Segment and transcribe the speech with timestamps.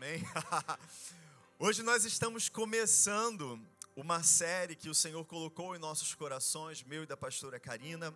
[0.00, 0.22] Amém?
[1.58, 3.60] Hoje nós estamos começando
[3.96, 8.14] uma série que o Senhor colocou em nossos corações, meu e da pastora Karina.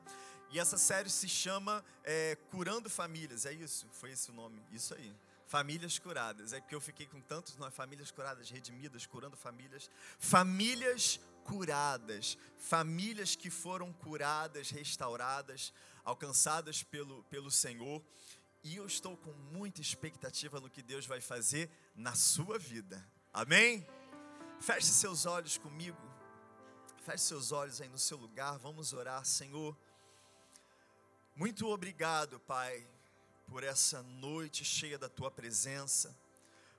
[0.53, 3.89] E essa série se chama é, Curando Famílias, é isso?
[3.91, 4.63] Foi esse o nome?
[4.71, 5.13] Isso aí.
[5.49, 6.53] Famílias curadas.
[6.53, 9.91] É porque eu fiquei com tantos nós, famílias curadas, redimidas, curando famílias.
[10.21, 12.39] Famílias curadas.
[12.59, 15.73] Famílias que foram curadas, restauradas,
[16.05, 18.01] alcançadas pelo, pelo Senhor.
[18.63, 23.05] E eu estou com muita expectativa no que Deus vai fazer na sua vida.
[23.33, 23.87] Amém?
[24.61, 25.99] Feche seus olhos comigo.
[27.05, 28.59] Feche seus olhos aí no seu lugar.
[28.59, 29.77] Vamos orar, Senhor.
[31.35, 32.87] Muito obrigado, Pai,
[33.47, 36.15] por essa noite cheia da tua presença,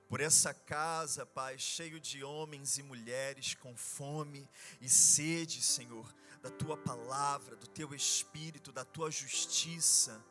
[0.08, 4.48] por essa casa, Pai, cheio de homens e mulheres com fome
[4.80, 10.24] e sede, Senhor, da tua palavra, do teu espírito, da tua justiça.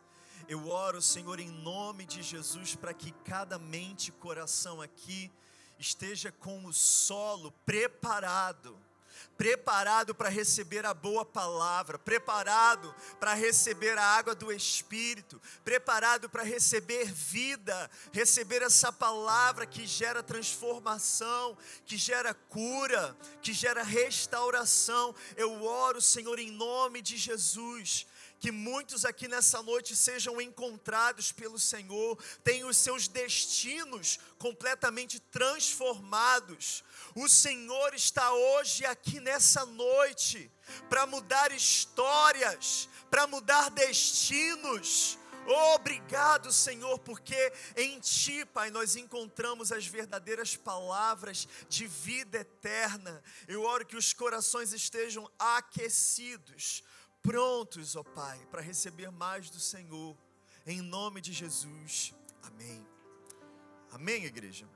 [0.48, 5.32] Eu oro, Senhor, em nome de Jesus, para que cada mente e coração aqui
[5.80, 8.78] esteja com o solo preparado
[9.38, 16.44] preparado para receber a boa palavra, preparado para receber a água do Espírito, preparado para
[16.44, 25.16] receber vida, receber essa palavra que gera transformação, que gera cura, que gera restauração.
[25.36, 28.06] Eu oro, Senhor, em nome de Jesus
[28.44, 36.84] que muitos aqui nessa noite sejam encontrados pelo Senhor, tenham os seus destinos completamente transformados.
[37.16, 40.52] O Senhor está hoje aqui nessa noite
[40.90, 45.18] para mudar histórias, para mudar destinos.
[45.74, 53.24] Obrigado, Senhor, porque em Ti, Pai, nós encontramos as verdadeiras palavras de vida eterna.
[53.48, 56.84] Eu oro que os corações estejam aquecidos
[57.24, 60.16] prontos, ó Pai, para receber mais do Senhor,
[60.66, 62.14] em nome de Jesus.
[62.44, 62.86] Amém.
[63.92, 64.68] Amém, igreja.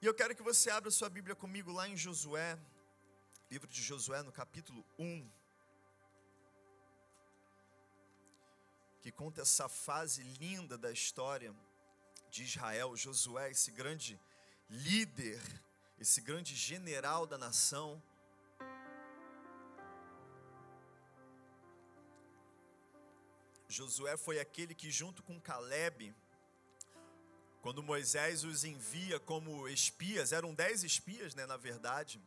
[0.00, 2.58] E eu quero que você abra sua Bíblia comigo lá em Josué,
[3.48, 5.30] livro de Josué, no capítulo 1.
[9.00, 11.54] Que conta essa fase linda da história
[12.28, 12.96] de Israel.
[12.96, 14.20] Josué, esse grande
[14.68, 15.40] líder,
[15.96, 18.02] esse grande general da nação
[23.72, 26.14] Josué foi aquele que, junto com Caleb,
[27.62, 32.20] quando Moisés os envia como espias, eram dez espias, né, na verdade,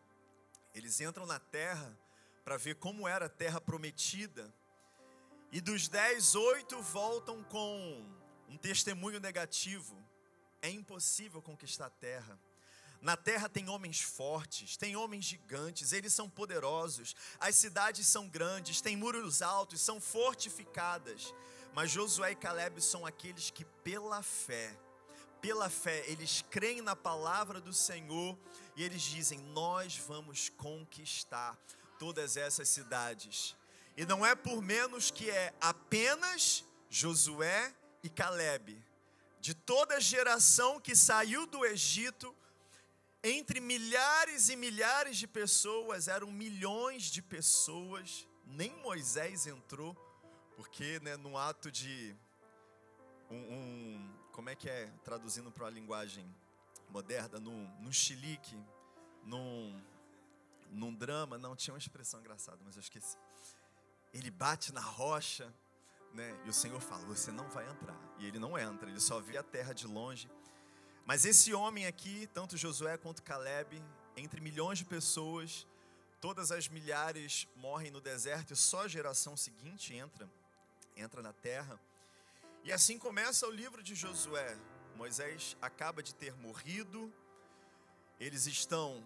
[0.74, 1.96] eles entram na terra
[2.44, 4.52] para ver como era a terra prometida,
[5.52, 8.04] e dos dez, oito voltam com
[8.50, 9.96] um testemunho negativo:
[10.62, 12.40] é impossível conquistar a terra.
[13.06, 18.82] Na terra tem homens fortes, tem homens gigantes, eles são poderosos, as cidades são grandes,
[18.82, 21.32] tem muros altos, são fortificadas.
[21.76, 24.76] Mas Josué e Caleb são aqueles que, pela fé,
[25.40, 28.36] pela fé, eles creem na palavra do Senhor
[28.76, 31.56] e eles dizem: Nós vamos conquistar
[32.00, 33.56] todas essas cidades.
[33.96, 38.84] E não é por menos que é apenas Josué e Caleb,
[39.40, 42.36] de toda a geração que saiu do Egito
[43.28, 49.96] entre milhares e milhares de pessoas, eram milhões de pessoas, nem Moisés entrou,
[50.56, 52.16] porque né, no ato de
[53.32, 56.24] um, um como é que é traduzindo para a linguagem
[56.90, 58.56] moderna, num, num chilique,
[59.24, 59.82] num,
[60.70, 63.18] num drama, não tinha uma expressão engraçada, mas eu esqueci.
[64.14, 65.52] Ele bate na rocha,
[66.14, 66.40] né?
[66.46, 68.00] E o Senhor fala: Você não vai entrar.
[68.20, 70.30] E ele não entra, ele só vê a terra de longe.
[71.06, 73.80] Mas esse homem aqui, tanto Josué quanto Caleb,
[74.18, 75.68] entre milhões de pessoas,
[76.20, 80.28] todas as milhares morrem no deserto e só a geração seguinte entra,
[80.98, 81.80] entra na terra.
[82.64, 84.58] E assim começa o livro de Josué.
[84.96, 87.14] Moisés acaba de ter morrido,
[88.20, 89.06] eles estão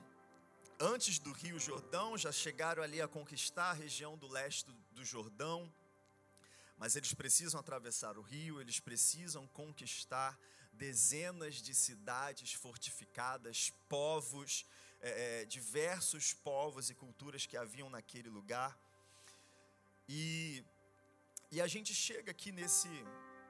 [0.79, 5.69] antes do Rio Jordão, já chegaram ali a conquistar a região do leste do Jordão,
[6.77, 10.39] mas eles precisam atravessar o rio, eles precisam conquistar
[10.79, 14.65] dezenas de cidades fortificadas, povos,
[15.01, 18.71] é, é, diversos povos e culturas que haviam naquele lugar.
[20.07, 20.63] E,
[21.51, 22.87] e a gente chega aqui nesse,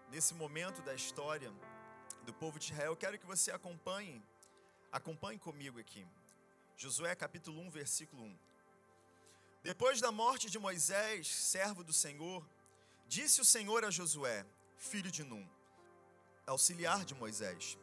[0.09, 1.51] nesse momento da história
[2.25, 2.93] do povo de Israel.
[2.93, 4.23] Eu quero que você acompanhe,
[4.91, 6.05] acompanhe comigo aqui.
[6.75, 8.39] Josué capítulo 1, versículo 1.
[9.61, 12.43] Depois da morte de Moisés, servo do Senhor,
[13.07, 14.45] disse o Senhor a Josué,
[14.77, 15.47] filho de Num,
[16.49, 17.77] auxiliar de Moisés: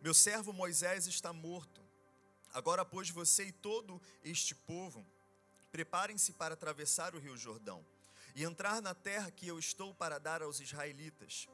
[0.00, 1.82] Meu servo Moisés está morto.
[2.52, 5.06] Agora, pois, você e todo este povo,
[5.70, 7.84] preparem-se para atravessar o rio Jordão
[8.34, 11.48] e entrar na terra que eu estou para dar aos israelitas.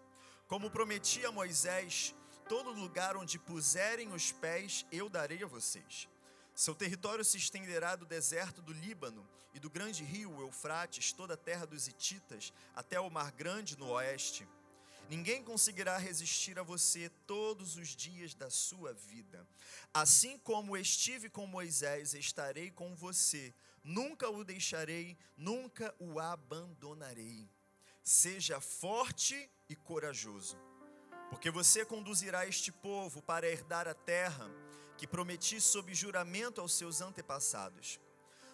[0.46, 2.14] Como prometi a Moisés,
[2.48, 6.08] todo lugar onde puserem os pés, eu darei a vocês.
[6.54, 11.36] Seu território se estenderá do deserto do Líbano e do grande rio Eufrates, toda a
[11.36, 14.48] terra dos Hititas, até o Mar Grande no oeste.
[15.08, 19.48] Ninguém conseguirá resistir a você todos os dias da sua vida.
[19.92, 23.54] Assim como estive com Moisés, estarei com você.
[23.82, 27.48] Nunca o deixarei, nunca o abandonarei.
[28.04, 30.58] Seja forte e corajoso,
[31.30, 34.50] porque você conduzirá este povo para herdar a terra
[34.98, 37.98] que prometi sob juramento aos seus antepassados.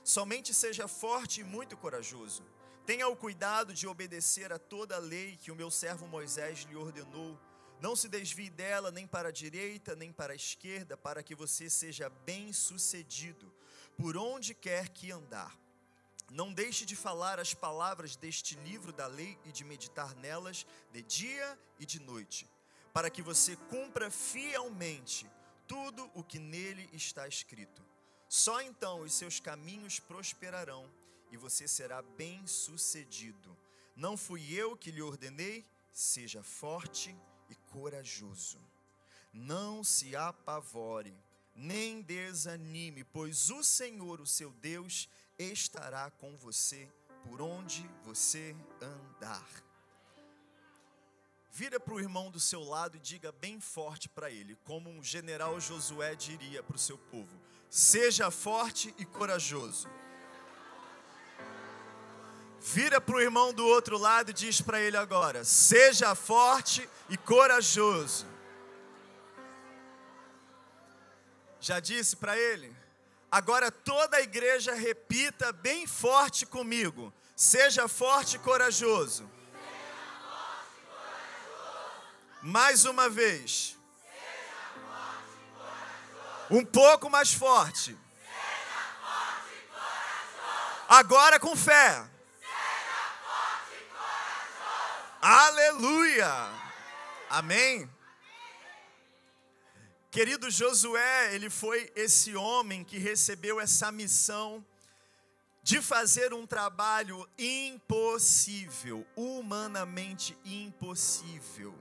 [0.05, 2.45] Somente seja forte e muito corajoso.
[2.86, 6.76] Tenha o cuidado de obedecer a toda a lei que o meu servo Moisés lhe
[6.76, 7.40] ordenou.
[7.81, 11.70] Não se desvie dela nem para a direita nem para a esquerda, para que você
[11.70, 13.50] seja bem-sucedido
[13.96, 15.58] por onde quer que andar.
[16.31, 21.00] Não deixe de falar as palavras deste livro da lei e de meditar nelas de
[21.00, 22.46] dia e de noite,
[22.92, 25.26] para que você cumpra fielmente
[25.66, 27.82] tudo o que nele está escrito.
[28.28, 30.90] Só então os seus caminhos prosperarão
[31.34, 33.56] e você será bem-sucedido.
[33.96, 35.66] Não fui eu que lhe ordenei?
[35.92, 37.14] Seja forte
[37.50, 38.60] e corajoso.
[39.32, 41.12] Não se apavore,
[41.52, 46.88] nem desanime, pois o Senhor, o seu Deus, estará com você
[47.25, 49.48] por onde você andar.
[51.50, 55.02] Vira para o irmão do seu lado e diga bem forte para ele, como um
[55.02, 59.88] general Josué diria para o seu povo: seja forte e corajoso.
[62.66, 67.16] Vira para o irmão do outro lado e diz para ele agora: seja forte e
[67.19, 68.26] corajoso.
[71.61, 72.75] Já disse para ele?
[73.31, 79.31] Agora toda a igreja repita bem forte comigo: seja forte e corajoso.
[82.40, 83.76] Mais uma vez.
[86.50, 87.94] Um pouco mais forte.
[90.88, 92.13] Agora com fé.
[95.26, 96.29] Aleluia.
[97.31, 97.91] Amém.
[100.11, 104.62] Querido Josué, ele foi esse homem que recebeu essa missão
[105.62, 111.75] de fazer um trabalho impossível, humanamente impossível.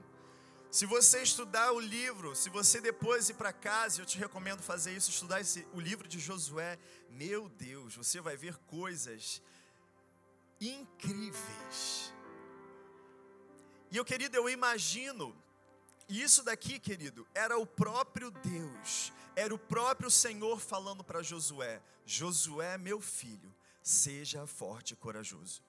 [0.70, 4.96] Se você estudar o livro, se você depois ir para casa, eu te recomendo fazer
[4.96, 6.78] isso, estudar esse, o livro de Josué,
[7.10, 9.42] meu Deus, você vai ver coisas
[10.58, 12.14] incríveis.
[13.90, 15.34] E eu, querido, eu imagino,
[16.08, 22.76] isso daqui, querido, era o próprio Deus, era o próprio Senhor falando para Josué: Josué,
[22.78, 25.62] meu filho, seja forte e corajoso.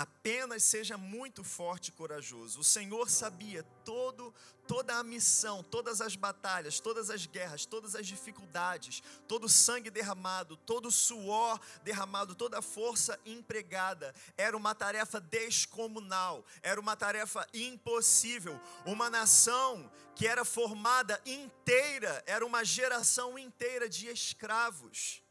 [0.00, 2.60] Apenas seja muito forte e corajoso.
[2.60, 4.34] O Senhor sabia todo,
[4.66, 9.90] toda a missão, todas as batalhas, todas as guerras, todas as dificuldades, todo o sangue
[9.90, 14.14] derramado, todo o suor derramado, toda a força empregada.
[14.38, 18.58] Era uma tarefa descomunal, era uma tarefa impossível.
[18.86, 25.22] Uma nação que era formada inteira, era uma geração inteira de escravos.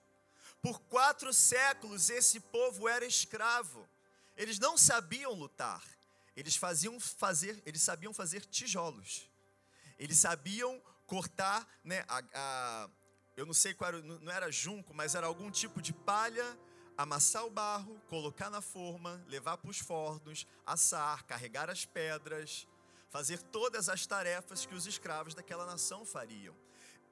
[0.61, 3.89] Por quatro séculos esse povo era escravo.
[4.39, 5.83] Eles não sabiam lutar.
[6.33, 9.29] Eles faziam fazer, eles sabiam fazer tijolos.
[9.99, 12.89] Eles sabiam cortar, né, a, a,
[13.35, 16.57] eu não sei qual era, não era junco, mas era algum tipo de palha,
[16.97, 22.65] amassar o barro, colocar na forma, levar para os fornos, assar, carregar as pedras,
[23.09, 26.55] fazer todas as tarefas que os escravos daquela nação fariam.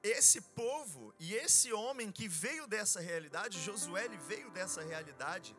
[0.02, 5.54] Esse povo e esse homem que veio dessa realidade, Josué ele veio dessa realidade,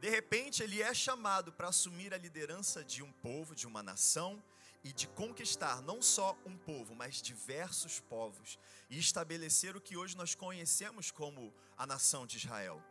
[0.00, 4.42] de repente, ele é chamado para assumir a liderança de um povo, de uma nação,
[4.84, 10.16] e de conquistar não só um povo, mas diversos povos, e estabelecer o que hoje
[10.16, 12.82] nós conhecemos como a nação de Israel.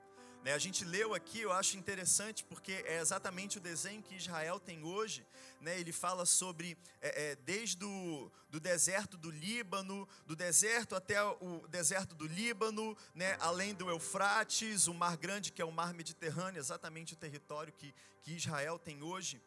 [0.48, 4.62] Né, a gente leu aqui, eu acho interessante, porque é exatamente o desenho que Israel
[4.62, 5.28] tem hoje.
[5.60, 11.22] Né, ele fala sobre, é, é, desde o do deserto do Líbano, do deserto até
[11.22, 15.94] o deserto do Líbano, né, além do Eufrates, o Mar Grande, que é o Mar
[15.94, 19.42] Mediterrâneo, exatamente o território que, que Israel tem hoje.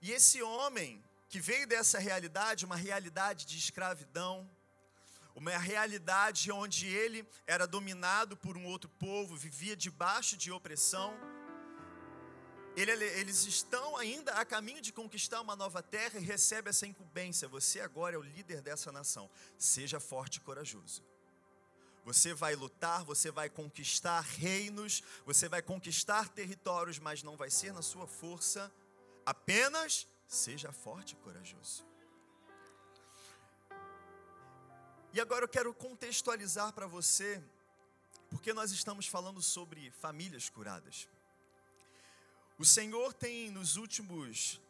[0.00, 4.48] E esse homem que veio dessa realidade, uma realidade de escravidão,
[5.36, 11.14] uma realidade onde ele era dominado por um outro povo, vivia debaixo de opressão.
[12.74, 17.46] Ele, eles estão ainda a caminho de conquistar uma nova terra e recebe essa incumbência.
[17.48, 19.30] Você agora é o líder dessa nação.
[19.58, 21.04] Seja forte e corajoso.
[22.06, 27.74] Você vai lutar, você vai conquistar reinos, você vai conquistar territórios, mas não vai ser
[27.74, 28.72] na sua força.
[29.26, 31.84] Apenas seja forte e corajoso.
[35.16, 37.42] E agora eu quero contextualizar para você,
[38.28, 41.08] porque nós estamos falando sobre famílias curadas.
[42.58, 44.60] O Senhor tem nos últimos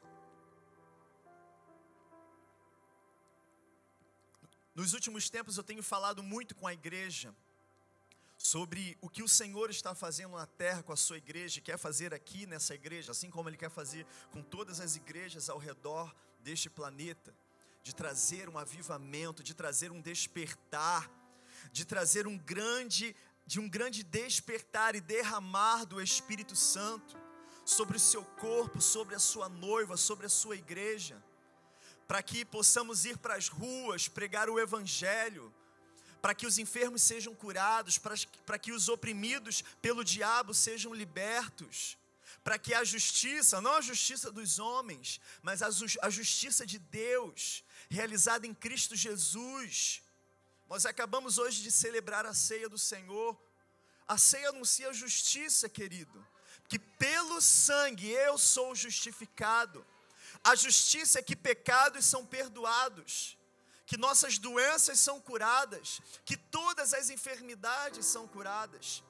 [4.72, 7.34] Nos últimos tempos eu tenho falado muito com a igreja
[8.38, 12.14] sobre o que o Senhor está fazendo na terra com a sua igreja, quer fazer
[12.14, 16.70] aqui nessa igreja, assim como Ele quer fazer com todas as igrejas ao redor deste
[16.70, 17.34] planeta,
[17.86, 21.08] de trazer um avivamento, de trazer um despertar,
[21.70, 23.14] de trazer um grande,
[23.46, 27.16] de um grande despertar e derramar do Espírito Santo
[27.64, 31.22] sobre o seu corpo, sobre a sua noiva, sobre a sua igreja
[32.06, 35.52] para que possamos ir para as ruas, pregar o Evangelho,
[36.22, 41.96] para que os enfermos sejam curados, para, que os oprimidos pelo diabo sejam libertos,
[42.42, 45.68] para que a justiça, não a justiça dos homens, mas a,
[46.02, 50.02] a justiça de Deus, realizada em Cristo Jesus.
[50.68, 53.36] Nós acabamos hoje de celebrar a ceia do Senhor.
[54.06, 56.26] A ceia anuncia justiça, querido,
[56.68, 59.84] que pelo sangue eu sou justificado
[60.42, 63.36] a justiça é que pecados são perdoados,
[63.84, 69.02] que nossas doenças são curadas, que todas as enfermidades são curadas.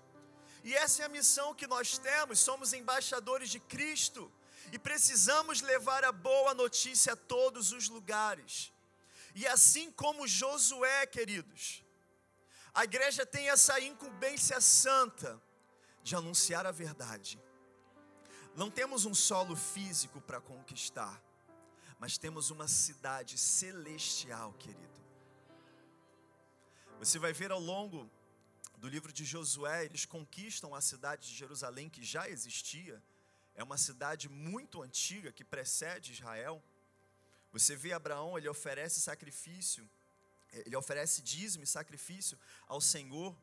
[0.64, 4.32] E essa é a missão que nós temos, somos embaixadores de Cristo
[4.72, 8.72] e precisamos levar a boa notícia a todos os lugares.
[9.34, 11.84] E assim como Josué, queridos,
[12.74, 15.40] a igreja tem essa incumbência santa
[16.02, 17.38] de anunciar a verdade.
[18.54, 21.22] Não temos um solo físico para conquistar,
[21.98, 25.00] mas temos uma cidade celestial, querido.
[26.98, 28.10] Você vai ver ao longo
[28.78, 33.02] do livro de Josué, eles conquistam a cidade de Jerusalém que já existia,
[33.56, 36.62] é uma cidade muito antiga que precede Israel.
[37.52, 39.88] Você vê Abraão, ele oferece sacrifício,
[40.52, 43.36] ele oferece dízimo e sacrifício ao Senhor.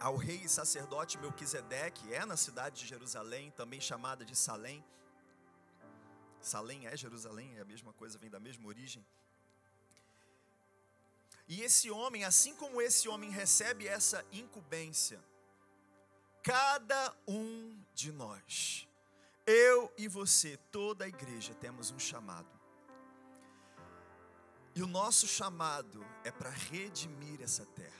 [0.00, 4.84] ao rei e sacerdote Melquisedeque, é na cidade de Jerusalém, também chamada de Salém.
[6.40, 9.04] Salém é Jerusalém, é a mesma coisa, vem da mesma origem.
[11.48, 15.20] E esse homem, assim como esse homem recebe essa incumbência,
[16.48, 18.88] cada um de nós,
[19.46, 22.48] eu e você, toda a igreja, temos um chamado.
[24.74, 27.97] E o nosso chamado é para redimir essa terra.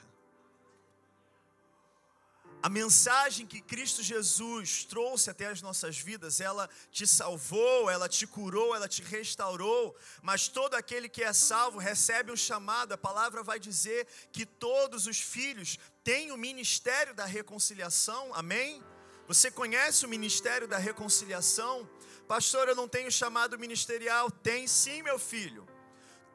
[2.60, 8.26] A mensagem que Cristo Jesus trouxe até as nossas vidas, ela te salvou, ela te
[8.26, 12.92] curou, ela te restaurou, mas todo aquele que é salvo recebe um chamado.
[12.92, 18.82] A palavra vai dizer que todos os filhos têm o ministério da reconciliação, amém?
[19.28, 21.88] Você conhece o ministério da reconciliação?
[22.26, 24.30] Pastor, eu não tenho chamado ministerial.
[24.32, 25.67] Tem sim, meu filho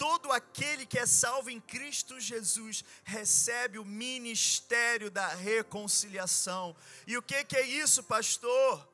[0.04, 6.76] todo aquele que é salvo em Cristo Jesus recebe o ministério da reconciliação.
[7.08, 8.86] E o que, que é isso, pastor?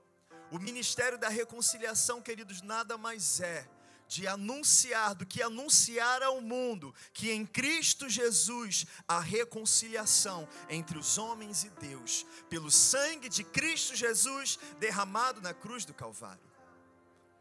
[0.51, 3.67] O ministério da reconciliação, queridos, nada mais é
[4.07, 11.17] de anunciar, do que anunciar ao mundo que em Cristo Jesus a reconciliação entre os
[11.17, 16.49] homens e Deus, pelo sangue de Cristo Jesus derramado na cruz do Calvário.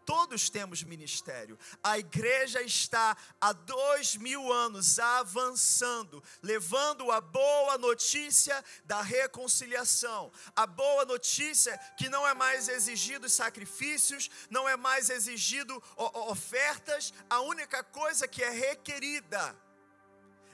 [0.08, 1.58] Todos temos ministério.
[1.84, 10.32] A igreja está há dois mil anos avançando, levando a boa notícia da reconciliação.
[10.56, 17.12] A boa notícia que não é mais exigido sacrifícios, não é mais exigido ofertas.
[17.28, 19.54] A única coisa que é requerida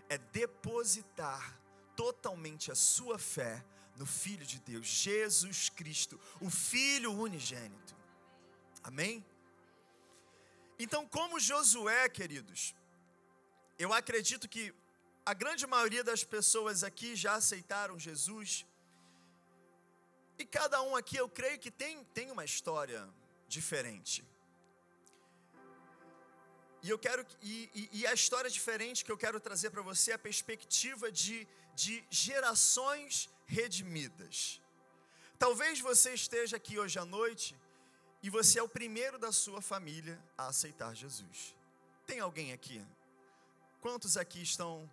[0.09, 1.61] é depositar
[1.95, 7.95] totalmente a sua fé no Filho de Deus, Jesus Cristo, o Filho unigênito.
[8.83, 9.25] Amém?
[10.85, 12.63] Então, como Josué, queridos,
[13.85, 14.65] eu acredito que
[15.33, 18.67] a grande maioria das pessoas aqui já aceitaram Jesus.
[20.39, 23.01] E cada um aqui, eu creio que tem, tem uma história
[23.49, 24.23] diferente.
[26.83, 30.11] E eu quero e, e, e a história diferente que eu quero trazer para você
[30.11, 34.61] é a perspectiva de, de gerações redimidas.
[35.39, 37.57] Talvez você esteja aqui hoje à noite
[38.25, 41.55] e você é o primeiro da sua família a aceitar Jesus.
[42.07, 42.83] Tem alguém aqui?
[43.83, 44.91] Quantos aqui estão?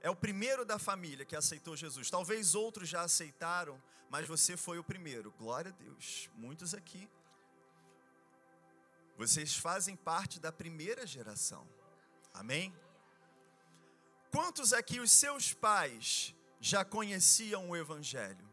[0.00, 2.08] É o primeiro da família que aceitou Jesus.
[2.08, 5.32] Talvez outros já aceitaram, mas você foi o primeiro.
[5.32, 6.30] Glória a Deus.
[6.34, 7.06] Muitos aqui.
[9.18, 11.68] Vocês fazem parte da primeira geração.
[12.32, 12.74] Amém?
[14.30, 18.48] Quantos aqui os seus pais já conheciam o Evangelho?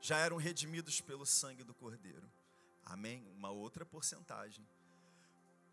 [0.00, 2.33] Já eram redimidos pelo sangue do Cordeiro?
[2.84, 3.26] Amém?
[3.36, 4.66] Uma outra porcentagem.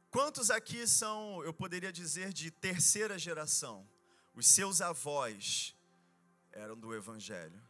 [0.09, 3.87] Quantos aqui são, eu poderia dizer, de terceira geração?
[4.33, 5.75] Os seus avós
[6.51, 7.61] eram do Evangelho.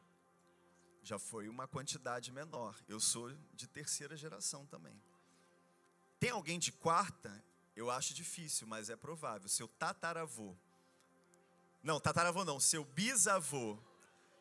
[1.03, 2.75] Já foi uma quantidade menor.
[2.87, 5.01] Eu sou de terceira geração também.
[6.19, 7.43] Tem alguém de quarta?
[7.75, 9.47] Eu acho difícil, mas é provável.
[9.47, 10.55] Seu tataravô.
[11.81, 13.77] Não, tataravô não, seu bisavô.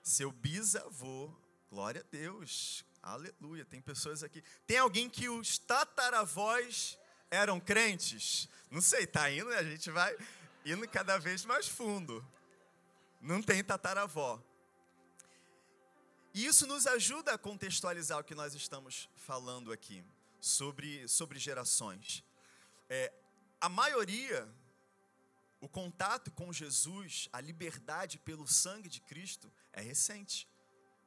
[0.02, 1.35] Seu bisavô.
[1.71, 2.85] Glória a Deus.
[3.02, 3.64] Aleluia.
[3.64, 4.42] Tem pessoas aqui.
[4.66, 6.99] Tem alguém que os tataravós
[7.30, 8.49] eram crentes?
[8.71, 10.16] Não sei, tá indo, a gente vai
[10.64, 12.25] indo cada vez mais fundo.
[13.21, 14.42] Não tem tataravó.
[16.33, 20.04] E isso nos ajuda a contextualizar o que nós estamos falando aqui
[20.40, 22.23] sobre, sobre gerações.
[22.88, 23.12] É,
[23.61, 24.49] a maioria,
[25.61, 30.49] o contato com Jesus, a liberdade pelo sangue de Cristo é recente.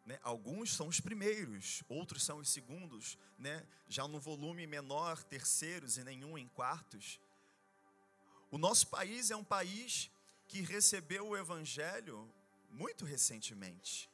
[0.05, 0.19] Né?
[0.21, 3.65] Alguns são os primeiros, outros são os segundos, né?
[3.87, 7.19] já no volume menor, terceiros e nenhum em quartos.
[8.51, 10.11] O nosso país é um país
[10.47, 12.31] que recebeu o Evangelho
[12.69, 14.09] muito recentemente.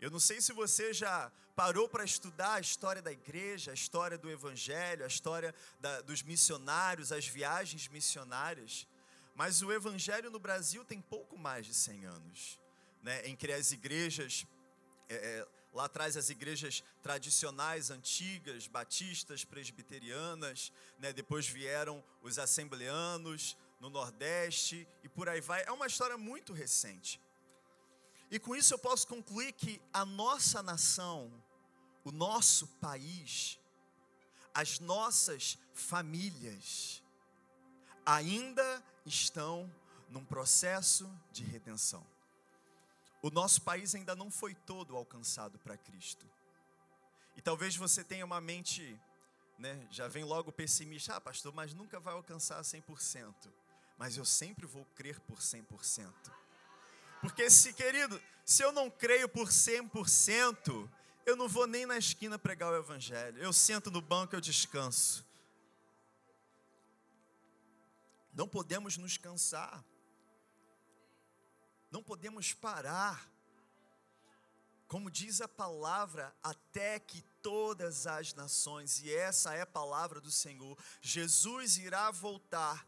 [0.00, 4.18] Eu não sei se você já parou para estudar a história da igreja, a história
[4.18, 8.86] do Evangelho, a história da, dos missionários, as viagens missionárias,
[9.34, 12.60] mas o Evangelho no Brasil tem pouco mais de 100 anos.
[13.02, 13.28] Né?
[13.28, 14.46] Entre as igrejas,
[15.08, 21.12] é, é, lá atrás as igrejas tradicionais, antigas, batistas, presbiterianas, né?
[21.12, 25.64] depois vieram os assembleanos no Nordeste e por aí vai.
[25.64, 27.20] É uma história muito recente.
[28.30, 31.32] E com isso eu posso concluir que a nossa nação,
[32.04, 33.58] o nosso país,
[34.52, 37.02] as nossas famílias
[38.04, 39.70] ainda estão
[40.08, 42.06] num processo de redenção.
[43.26, 46.30] O nosso país ainda não foi todo alcançado para Cristo.
[47.34, 48.96] E talvez você tenha uma mente,
[49.58, 53.34] né, já vem logo pessimista, ah, pastor, mas nunca vai alcançar 100%.
[53.98, 56.12] Mas eu sempre vou crer por 100%.
[57.20, 60.88] Porque se, querido, se eu não creio por 100%,
[61.26, 63.42] eu não vou nem na esquina pregar o evangelho.
[63.42, 65.26] Eu sento no banco, eu descanso.
[68.32, 69.84] Não podemos nos cansar.
[71.96, 73.26] Não podemos parar.
[74.86, 80.30] Como diz a palavra, até que todas as nações, e essa é a palavra do
[80.30, 82.86] Senhor, Jesus irá voltar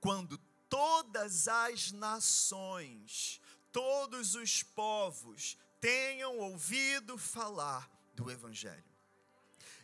[0.00, 0.36] quando
[0.68, 8.82] todas as nações todos os povos tenham ouvido falar do Evangelho.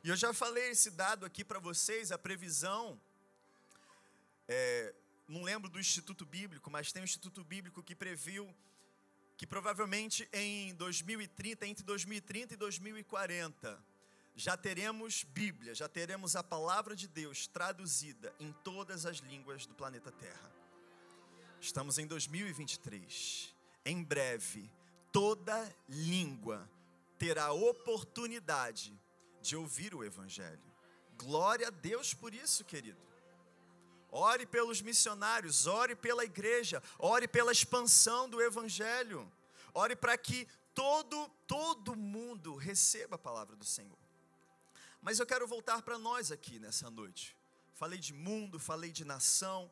[0.02, 3.00] E eu já falei esse dado aqui para vocês, a previsão,
[4.48, 4.92] é,
[5.30, 8.52] não lembro do Instituto Bíblico, mas tem um Instituto Bíblico que previu
[9.36, 13.82] que provavelmente em 2030, entre 2030 e 2040,
[14.34, 19.74] já teremos Bíblia, já teremos a palavra de Deus traduzida em todas as línguas do
[19.74, 20.52] planeta Terra.
[21.60, 24.70] Estamos em 2023 em breve,
[25.12, 26.68] toda língua
[27.18, 28.98] terá oportunidade
[29.40, 30.60] de ouvir o Evangelho.
[31.16, 33.09] Glória a Deus por isso, querido.
[34.10, 39.30] Ore pelos missionários, ore pela igreja, ore pela expansão do Evangelho.
[39.72, 43.98] Ore para que todo, todo mundo receba a palavra do Senhor.
[45.00, 47.36] Mas eu quero voltar para nós aqui nessa noite.
[47.74, 49.70] Falei de mundo, falei de nação,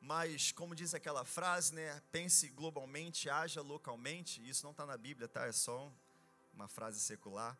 [0.00, 2.00] mas como diz aquela frase, né?
[2.10, 4.46] Pense globalmente, haja localmente.
[4.48, 5.46] Isso não está na Bíblia, tá?
[5.46, 5.92] É só
[6.54, 7.56] uma frase secular.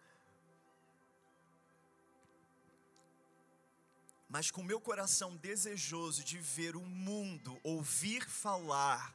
[4.32, 9.14] Mas com meu coração desejoso de ver o mundo ouvir falar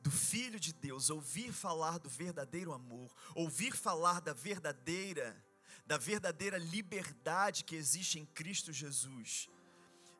[0.00, 5.36] do Filho de Deus, ouvir falar do verdadeiro amor, ouvir falar da verdadeira,
[5.84, 9.48] da verdadeira liberdade que existe em Cristo Jesus.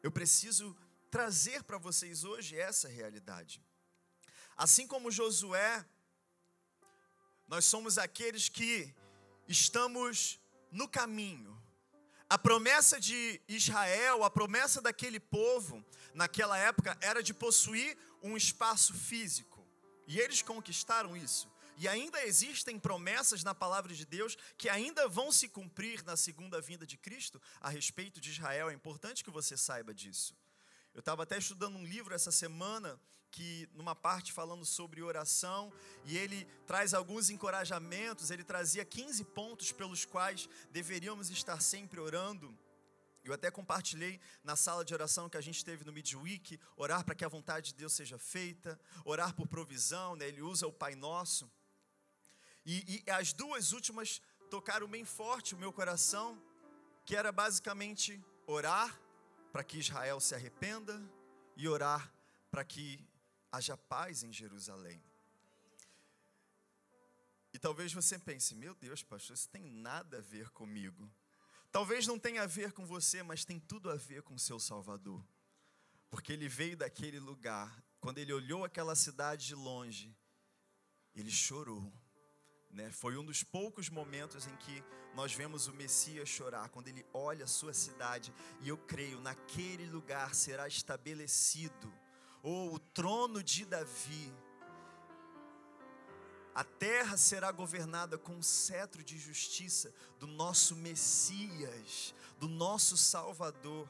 [0.02, 0.76] Eu preciso
[1.12, 3.62] trazer para vocês hoje essa realidade.
[4.56, 5.86] Assim como Josué,
[7.46, 8.92] nós somos aqueles que
[9.46, 10.40] estamos
[10.72, 11.56] no caminho.
[12.28, 18.92] A promessa de Israel, a promessa daquele povo, naquela época, era de possuir um espaço
[18.92, 19.66] físico.
[20.06, 21.50] E eles conquistaram isso.
[21.78, 26.60] E ainda existem promessas na palavra de Deus que ainda vão se cumprir na segunda
[26.60, 28.68] vinda de Cristo a respeito de Israel.
[28.68, 30.36] É importante que você saiba disso.
[30.92, 35.72] Eu estava até estudando um livro essa semana que numa parte falando sobre oração,
[36.04, 42.56] e ele traz alguns encorajamentos, ele trazia 15 pontos pelos quais deveríamos estar sempre orando.
[43.24, 47.14] Eu até compartilhei na sala de oração que a gente teve no Midweek, orar para
[47.14, 50.26] que a vontade de Deus seja feita, orar por provisão, né?
[50.28, 51.50] ele usa o Pai Nosso.
[52.64, 56.40] E, e as duas últimas tocaram bem forte o meu coração,
[57.04, 58.98] que era basicamente orar
[59.52, 61.00] para que Israel se arrependa
[61.56, 62.12] e orar
[62.50, 63.07] para que
[63.50, 65.02] haja paz em Jerusalém.
[67.52, 71.10] E talvez você pense, meu Deus, pastor, isso tem nada a ver comigo.
[71.72, 74.58] Talvez não tenha a ver com você, mas tem tudo a ver com o seu
[74.60, 75.26] Salvador.
[76.10, 80.14] Porque ele veio daquele lugar, quando ele olhou aquela cidade de longe,
[81.14, 81.92] ele chorou.
[82.70, 82.90] Né?
[82.90, 84.82] Foi um dos poucos momentos em que
[85.14, 89.86] nós vemos o Messias chorar, quando ele olha a sua cidade, e eu creio, naquele
[89.86, 91.92] lugar será estabelecido,
[92.42, 94.32] ou o trono de Davi,
[96.54, 103.88] a terra será governada com um cetro de justiça do nosso Messias, do nosso Salvador.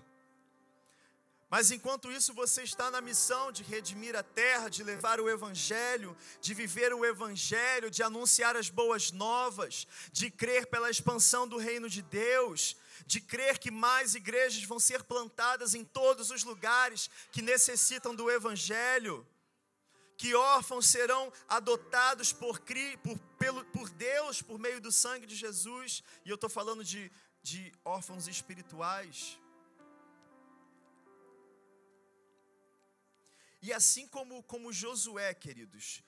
[1.50, 6.14] Mas enquanto isso, você está na missão de redimir a terra, de levar o Evangelho,
[6.42, 11.88] de viver o Evangelho, de anunciar as boas novas, de crer pela expansão do reino
[11.88, 17.42] de Deus, de crer que mais igrejas vão ser plantadas em todos os lugares que
[17.42, 19.26] necessitam do Evangelho,
[20.16, 22.61] que órfãos serão adotados por,
[23.02, 27.11] por, pelo, por Deus por meio do sangue de Jesus, e eu estou falando de,
[27.42, 29.38] de órfãos espirituais
[33.61, 36.02] E assim como, como Josué, queridos,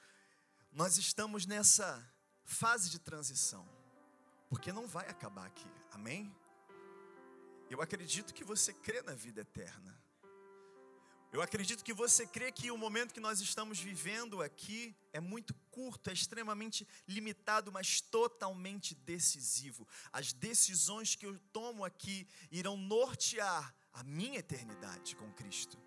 [0.71, 2.09] nós estamos nessa
[2.45, 3.69] fase de transição,
[4.49, 6.35] porque não vai acabar aqui, amém?
[7.71, 9.97] Eu acredito que você crê na vida eterna.
[11.33, 15.55] Eu acredito que você crê que o momento que nós estamos vivendo aqui é muito
[15.71, 19.87] curto, é extremamente limitado, mas totalmente decisivo.
[20.13, 25.79] As decisões que eu tomo aqui irão nortear a minha eternidade com Cristo.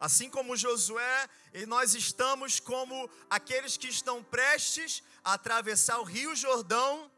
[0.00, 6.34] Assim como Josué, e nós estamos como aqueles que estão prestes a atravessar o Rio
[6.34, 7.10] Jordão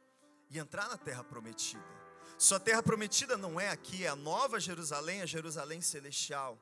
[0.51, 1.96] e entrar na terra prometida.
[2.39, 6.59] Sua terra prometida não é aqui, é a nova Jerusalém, a Jerusalém celestial.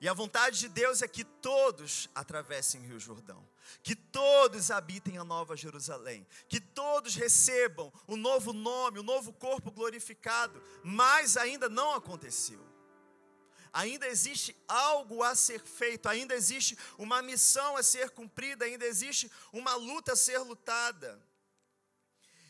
[0.00, 3.48] E a vontade de Deus é que todos atravessem o Rio Jordão,
[3.82, 9.70] que todos habitem a nova Jerusalém, que todos recebam o novo nome, o novo corpo
[9.70, 12.68] glorificado, mas ainda não aconteceu
[13.72, 19.30] ainda existe algo a ser feito, ainda existe uma missão a ser cumprida, ainda existe
[19.52, 21.22] uma luta a ser lutada.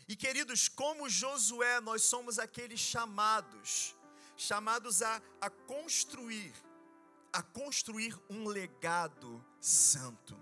[0.09, 3.95] E queridos, como Josué, nós somos aqueles chamados,
[4.37, 6.53] chamados a, a construir,
[7.31, 10.35] a construir um legado santo.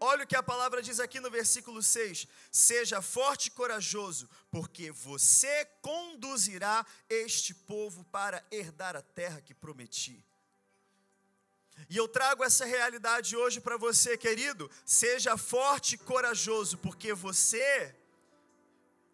[0.00, 4.90] Olha o que a palavra diz aqui no versículo 6: Seja forte e corajoso, porque
[4.90, 10.24] você conduzirá este povo para herdar a terra que prometi.
[11.88, 14.70] E eu trago essa realidade hoje para você, querido.
[14.86, 17.94] Seja forte e corajoso, porque você,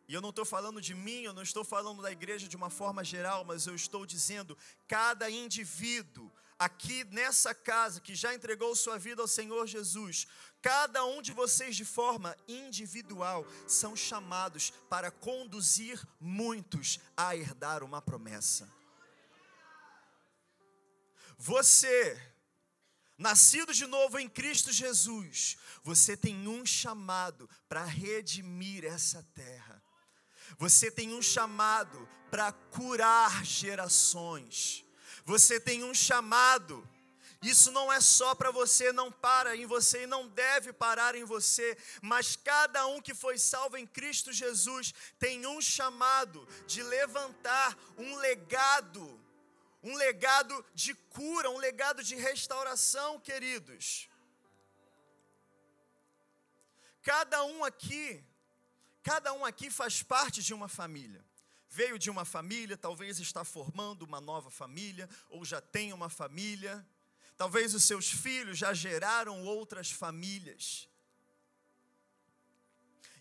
[0.09, 2.71] e eu não estou falando de mim, eu não estou falando da igreja de uma
[2.71, 4.57] forma geral, mas eu estou dizendo,
[4.88, 10.27] cada indivíduo aqui nessa casa que já entregou sua vida ao Senhor Jesus,
[10.61, 18.03] Cada um de vocês, de forma individual, são chamados para conduzir muitos a herdar uma
[18.03, 18.68] promessa.
[21.37, 22.21] Você,
[23.16, 29.77] nascido de novo em Cristo Jesus, você tem um chamado para redimir essa terra.
[30.56, 34.84] Você tem um chamado para curar gerações.
[35.24, 36.88] Você tem um chamado
[37.40, 41.22] isso não é só para você, não para em você e não deve parar em
[41.22, 47.78] você, mas cada um que foi salvo em Cristo Jesus tem um chamado de levantar
[47.96, 49.20] um legado,
[49.84, 54.08] um legado de cura, um legado de restauração, queridos.
[57.02, 58.22] Cada um aqui,
[59.09, 61.25] cada um aqui faz parte de uma família
[61.71, 66.87] veio de uma família, talvez está formando uma nova família, ou já tem uma família.
[67.37, 70.88] Talvez os seus filhos já geraram outras famílias.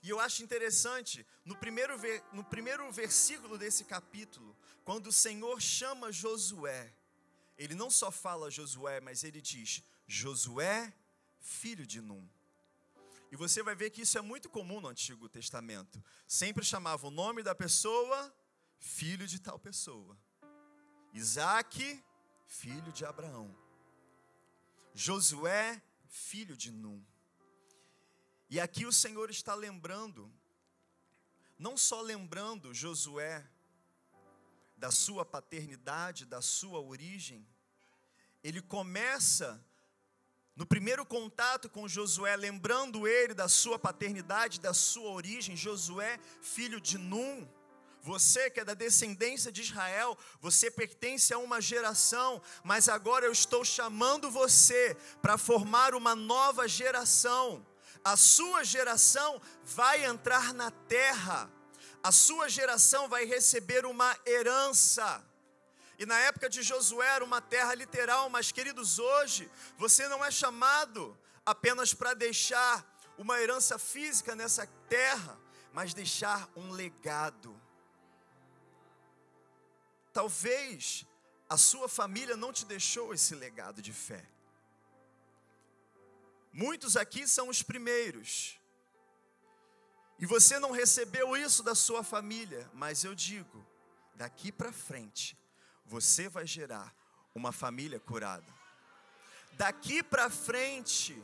[0.02, 1.94] E eu acho interessante, no primeiro,
[2.32, 6.94] no primeiro versículo desse capítulo, quando o Senhor chama Josué,
[7.58, 10.94] ele não só fala Josué, mas ele diz: Josué,
[11.40, 12.28] filho de Num.
[13.32, 16.02] E você vai ver que isso é muito comum no Antigo Testamento.
[16.28, 18.34] Sempre chamava o nome da pessoa,
[18.80, 20.18] filho de tal pessoa.
[21.14, 22.04] Isaac,
[22.46, 23.56] filho de Abraão.
[24.94, 27.04] Josué, filho de Num.
[28.50, 30.32] E aqui o Senhor está lembrando,
[31.60, 33.46] não só lembrando Josué
[34.78, 37.46] da sua paternidade, da sua origem,
[38.44, 39.64] ele começa
[40.58, 46.82] no primeiro contato com Josué, lembrando ele da sua paternidade, da sua origem, Josué, filho
[46.82, 47.48] de Num,
[48.02, 53.32] Você que é da descendência de Israel, você pertence a uma geração, mas agora eu
[53.32, 57.66] estou chamando você para formar uma nova geração.
[58.04, 61.52] A sua geração vai entrar na terra,
[62.02, 65.27] a sua geração vai receber uma herança.
[65.98, 70.30] E na época de Josué era uma terra literal, mas queridos, hoje você não é
[70.30, 72.86] chamado apenas para deixar
[73.18, 75.40] uma herança física nessa terra,
[75.74, 77.60] mas deixar um legado.
[80.14, 81.06] Talvez
[81.50, 84.24] a sua família não te deixou esse legado de fé.
[86.54, 88.60] Muitos aqui são os primeiros.
[90.20, 93.66] E você não recebeu isso da sua família, mas eu digo,
[94.16, 95.38] daqui para frente,
[95.88, 96.94] você vai gerar
[97.34, 98.54] uma família curada.
[99.54, 101.20] Daqui para frente,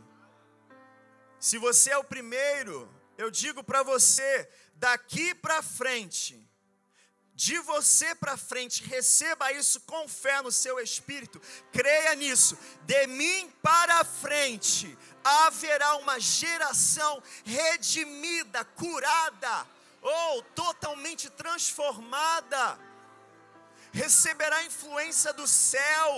[1.39, 6.41] se você é o primeiro, eu digo para você, daqui para frente,
[7.35, 12.57] de você para frente, receba isso com fé no seu espírito, creia nisso.
[12.83, 19.67] De mim para frente haverá uma geração redimida, curada
[20.01, 22.79] ou totalmente transformada.
[24.01, 26.11] Receberá influência do céu,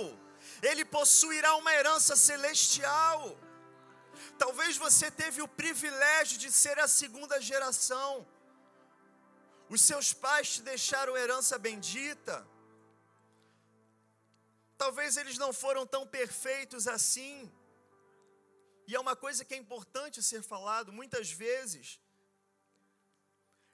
[0.62, 3.38] ele possuirá uma herança celestial.
[4.38, 8.26] Talvez você teve o privilégio de ser a segunda geração.
[9.68, 12.46] Os seus pais te deixaram herança bendita.
[14.78, 17.52] Talvez eles não foram tão perfeitos assim.
[18.86, 22.00] E é uma coisa que é importante ser falado, muitas vezes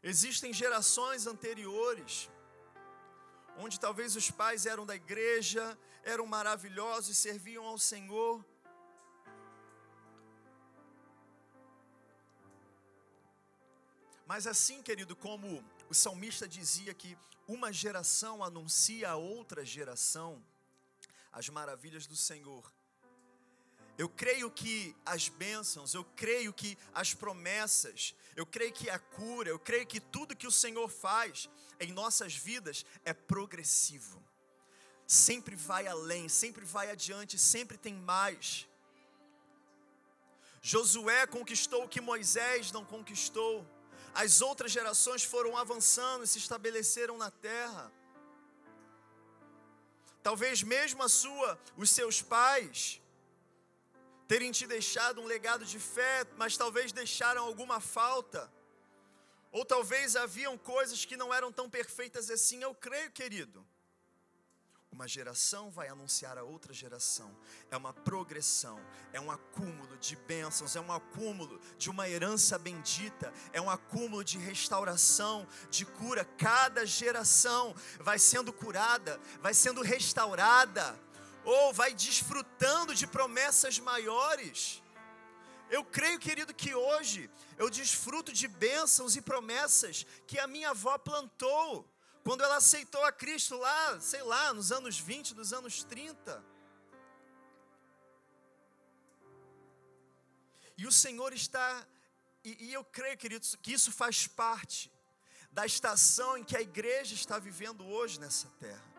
[0.02, 2.28] existem gerações anteriores
[3.58, 8.44] onde talvez os pais eram da igreja, eram maravilhosos, serviam ao Senhor,
[14.24, 20.42] Mas assim, querido, como o salmista dizia que uma geração anuncia a outra geração
[21.32, 22.72] as maravilhas do Senhor.
[23.98, 29.48] Eu creio que as bênçãos, eu creio que as promessas, eu creio que a cura,
[29.48, 34.22] eu creio que tudo que o Senhor faz em nossas vidas é progressivo.
[35.06, 38.66] Sempre vai além, sempre vai adiante, sempre tem mais.
[40.60, 43.66] Josué conquistou o que Moisés não conquistou
[44.14, 47.90] as outras gerações foram avançando e se estabeleceram na terra.
[50.22, 53.00] Talvez mesmo a sua, os seus pais
[54.32, 58.50] terem te deixado um legado de fé, mas talvez deixaram alguma falta.
[59.50, 62.62] Ou talvez haviam coisas que não eram tão perfeitas assim.
[62.62, 63.62] Eu creio, querido,
[64.90, 67.30] uma geração vai anunciar a outra geração.
[67.70, 68.80] É uma progressão,
[69.12, 74.24] é um acúmulo de bênçãos, é um acúmulo de uma herança bendita, é um acúmulo
[74.24, 76.24] de restauração, de cura.
[76.24, 80.98] Cada geração vai sendo curada, vai sendo restaurada,
[81.44, 84.82] ou vai desfrutando de promessas maiores.
[85.70, 90.98] Eu creio, querido, que hoje eu desfruto de bênçãos e promessas que a minha avó
[90.98, 91.88] plantou
[92.22, 96.44] quando ela aceitou a Cristo lá, sei lá, nos anos 20, dos anos 30.
[100.76, 101.86] E o Senhor está,
[102.44, 104.92] e, e eu creio, queridos, que isso faz parte
[105.50, 108.91] da estação em que a igreja está vivendo hoje nessa terra.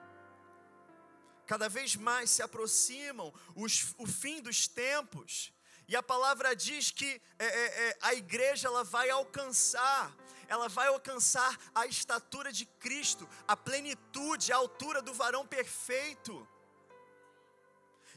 [1.45, 5.53] Cada vez mais se aproximam os, o fim dos tempos,
[5.87, 10.15] e a palavra diz que é, é, é, a igreja ela vai alcançar
[10.47, 16.47] ela vai alcançar a estatura de Cristo, a plenitude, a altura do varão perfeito.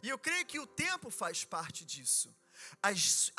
[0.02, 2.34] E eu creio que o tempo faz parte disso.
[2.82, 2.88] A,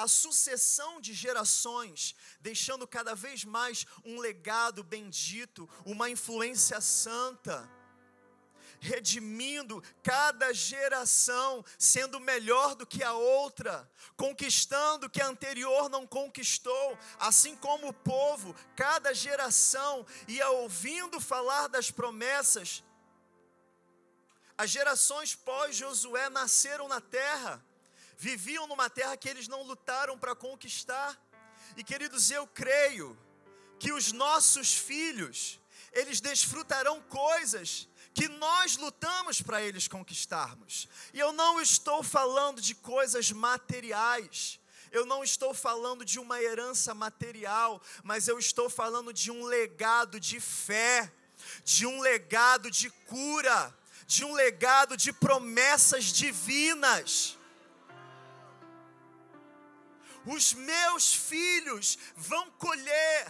[0.04, 7.70] a, sucessão de gerações, deixando cada vez mais um legado bendito, uma influência santa
[8.80, 16.06] redimindo cada geração, sendo melhor do que a outra, conquistando o que a anterior não
[16.06, 22.84] conquistou, assim como o povo, cada geração ia ouvindo falar das promessas.
[24.58, 27.64] As gerações pós-Josué nasceram na terra,
[28.18, 31.16] viviam numa terra que eles não lutaram para conquistar.
[31.76, 33.18] E queridos, eu creio
[33.78, 35.60] que os nossos filhos,
[35.94, 37.88] eles desfrutarão coisas
[38.18, 40.90] que nós lutamos para eles conquistarmos.
[41.14, 44.60] E eu não estou falando de coisas materiais.
[44.92, 50.20] Eu não estou falando de uma herança material, mas eu estou falando de um legado
[50.20, 51.14] de fé,
[51.64, 53.78] de um legado de cura,
[54.08, 57.38] de um legado de promessas divinas.
[60.26, 63.28] Os meus filhos vão colher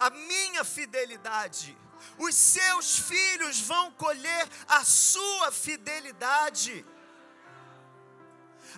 [0.00, 1.76] a minha fidelidade
[2.18, 6.84] Os seus filhos vão colher a sua fidelidade.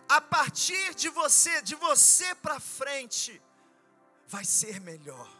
[0.09, 3.41] A partir de você, de você para frente,
[4.27, 5.31] vai ser melhor,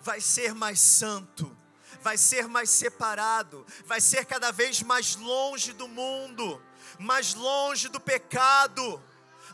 [0.00, 1.56] vai ser mais santo,
[2.00, 6.62] vai ser mais separado, vai ser cada vez mais longe do mundo,
[6.98, 9.02] mais longe do pecado,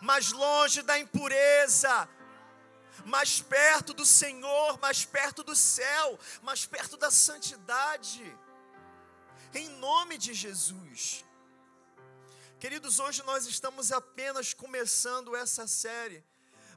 [0.01, 2.09] mais longe da impureza,
[3.05, 8.25] mais perto do Senhor, mais perto do céu, mais perto da santidade.
[9.55, 11.25] Em nome de Jesus.
[12.59, 16.25] Queridos, hoje nós estamos apenas começando essa série,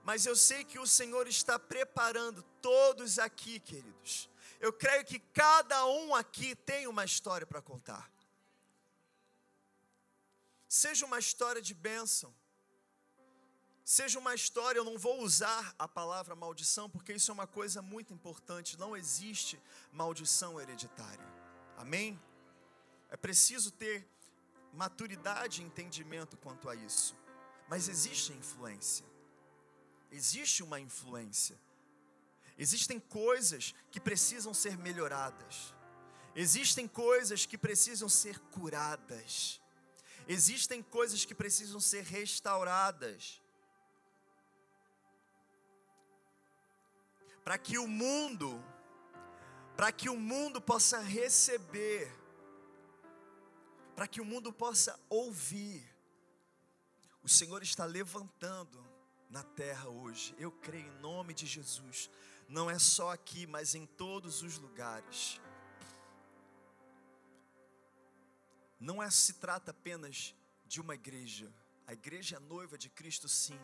[0.04, 4.30] mas eu sei que o Senhor está preparando todos aqui, queridos.
[4.60, 8.12] Eu creio que cada um aqui tem uma história para contar.
[10.68, 12.36] Seja uma história de bênção,
[13.88, 17.82] seja uma história, eu não vou usar a palavra maldição, porque isso é uma coisa
[17.82, 18.78] muito importante.
[18.78, 19.58] Não existe
[19.94, 21.26] maldição hereditária.
[21.78, 22.20] Amém?
[23.10, 24.06] É preciso ter
[24.74, 27.16] maturidade e entendimento quanto a isso.
[27.70, 29.06] Mas existe influência.
[30.12, 31.58] Existe uma influência.
[32.58, 35.74] Existem coisas que precisam ser melhoradas.
[36.36, 39.62] Existem coisas que precisam ser curadas.
[40.28, 43.42] Existem coisas que precisam ser restauradas.
[47.48, 48.62] Para que o mundo,
[49.78, 52.14] para que o mundo possa receber,
[53.96, 55.82] para que o mundo possa ouvir.
[57.24, 58.86] O Senhor está levantando
[59.30, 60.36] na terra hoje.
[60.38, 62.10] Eu creio em nome de Jesus.
[62.50, 65.40] Não é só aqui, mas em todos os lugares.
[68.78, 71.50] Não é se trata apenas de uma igreja.
[71.88, 73.58] A igreja é noiva de Cristo, sim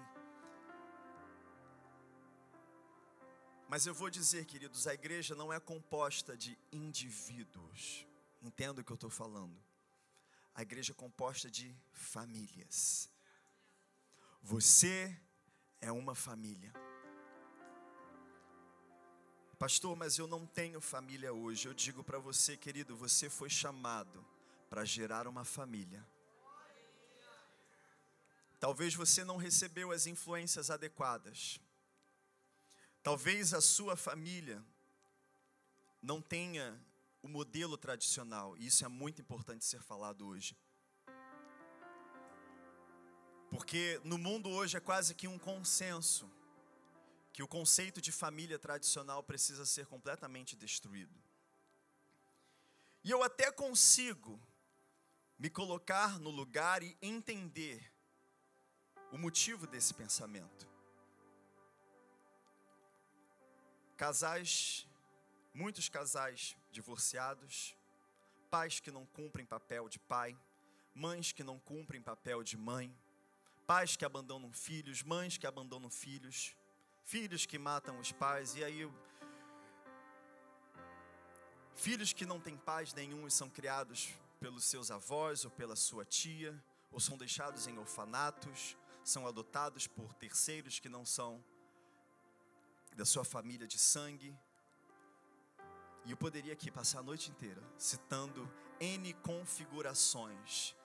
[3.74, 8.06] Mas eu vou dizer, queridos, a igreja não é composta de indivíduos.
[8.40, 9.60] Entendo o que eu estou falando.
[10.54, 13.10] A igreja é composta de famílias.
[14.44, 15.20] Você
[15.82, 16.72] é uma família.
[19.58, 21.68] Pastor, mas eu não tenho família hoje.
[21.68, 24.24] Eu digo para você, querido, você foi chamado
[24.70, 26.08] para gerar uma família.
[28.60, 31.60] Talvez você não recebeu as influências adequadas.
[33.04, 34.64] Talvez a sua família
[36.02, 36.82] não tenha
[37.22, 40.58] o modelo tradicional, e isso é muito importante ser falado hoje.
[43.50, 46.32] Porque no mundo hoje é quase que um consenso
[47.34, 51.14] que o conceito de família tradicional precisa ser completamente destruído.
[53.04, 54.40] E eu até consigo
[55.38, 57.92] me colocar no lugar e entender
[59.12, 60.73] o motivo desse pensamento.
[64.04, 64.86] Casais,
[65.54, 67.74] muitos casais divorciados,
[68.52, 70.38] pais que não cumprem papel de pai,
[70.94, 72.94] mães que não cumprem papel de mãe,
[73.66, 76.54] pais que abandonam filhos, mães que abandonam filhos,
[77.06, 78.92] filhos que matam os pais, e aí
[81.74, 86.04] filhos que não têm pais nenhum e são criados pelos seus avós ou pela sua
[86.04, 86.62] tia,
[86.92, 91.42] ou são deixados em orfanatos, são adotados por terceiros que não são
[92.96, 94.38] da sua família de sangue.
[96.06, 100.76] E eu poderia aqui passar a noite inteira citando N configurações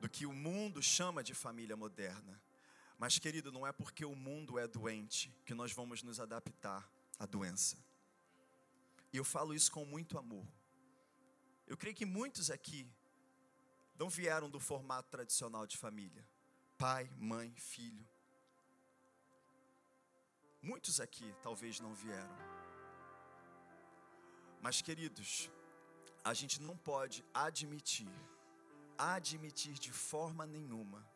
[0.00, 2.40] do que o mundo chama de família moderna.
[2.98, 7.26] Mas, querido, não é porque o mundo é doente que nós vamos nos adaptar à
[7.26, 7.76] doença.
[9.12, 10.46] E eu falo isso com muito amor.
[11.66, 12.86] Eu creio que muitos aqui
[13.98, 16.26] não vieram do formato tradicional de família:
[16.78, 18.06] pai, mãe, filho.
[20.62, 22.36] Muitos aqui talvez não vieram.
[24.60, 25.50] Mas, queridos,
[26.22, 28.12] a gente não pode admitir,
[28.98, 31.06] admitir de forma nenhuma,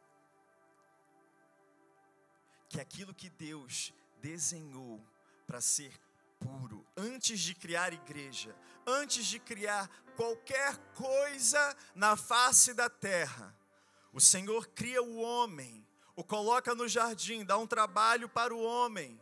[2.71, 5.07] que aquilo que Deus desenhou
[5.47, 5.93] para ser
[6.39, 13.55] puro, antes de criar igreja, antes de criar qualquer coisa na face da terra,
[14.13, 15.87] o Senhor cria o homem,
[16.17, 19.21] o coloca no jardim, dá um trabalho para o homem,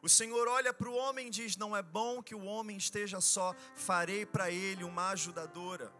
[0.00, 3.20] o Senhor olha para o homem e diz: Não é bom que o homem esteja
[3.20, 5.92] só, farei para ele uma ajudadora.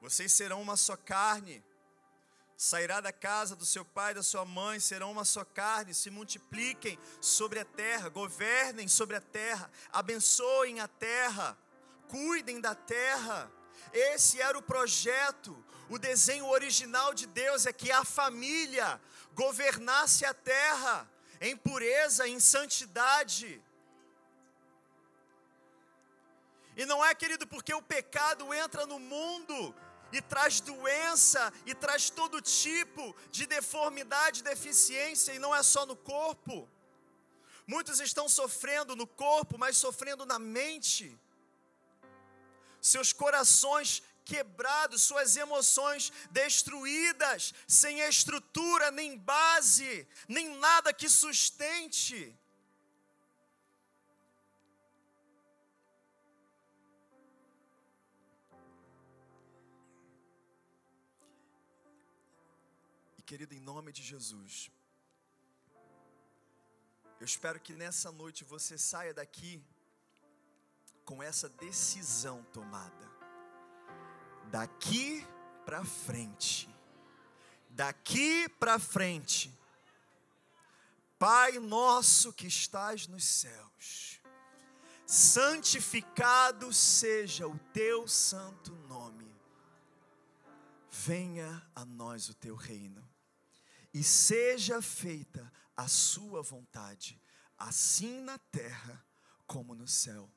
[0.00, 1.64] Vocês serão uma só carne.
[2.56, 6.10] Sairá da casa do seu pai e da sua mãe, serão uma só carne, se
[6.10, 11.56] multipliquem sobre a terra, governem sobre a terra, abençoem a terra,
[12.08, 13.48] cuidem da terra.
[13.92, 19.00] Esse era o projeto, o desenho original de Deus é que a família
[19.42, 20.94] governasse a terra
[21.48, 23.50] em pureza, em santidade.
[26.80, 29.56] E não é, querido, porque o pecado entra no mundo
[30.16, 33.04] e traz doença e traz todo tipo
[33.36, 36.68] de deformidade, deficiência, e não é só no corpo.
[37.74, 41.06] Muitos estão sofrendo no corpo, mas sofrendo na mente.
[42.80, 52.20] Seus corações quebrados, suas emoções destruídas, sem estrutura, nem base, nem nada que sustente.
[63.30, 64.70] Querido, em nome de Jesus,
[67.20, 69.62] eu espero que nessa noite você saia daqui
[71.04, 73.07] com essa decisão tomada.
[74.50, 75.26] Daqui
[75.64, 76.68] para frente,
[77.70, 79.56] daqui para frente,
[81.18, 84.20] Pai nosso que estás nos céus,
[85.04, 89.28] santificado seja o teu santo nome,
[90.88, 93.04] venha a nós o teu reino
[93.92, 97.20] e seja feita a sua vontade,
[97.58, 99.04] assim na terra
[99.44, 100.30] como no céu.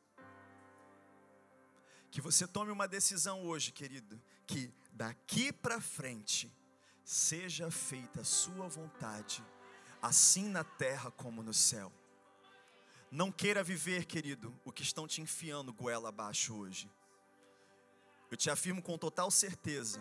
[2.11, 6.53] Que você tome uma decisão hoje, querido, que daqui para frente
[7.03, 9.43] seja feita a sua vontade,
[10.01, 11.91] assim na terra como no céu.
[13.09, 16.89] Não queira viver, querido, o que estão te enfiando goela abaixo hoje.
[18.29, 19.99] Eu te afirmo com total certeza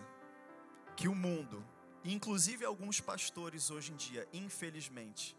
[0.97, 1.65] que o mundo
[2.05, 5.37] inclusive alguns pastores hoje em dia, infelizmente,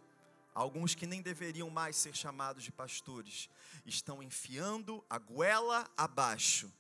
[0.53, 3.49] alguns que nem deveriam mais ser chamados de pastores,
[3.85, 6.71] estão enfiando a goela abaixo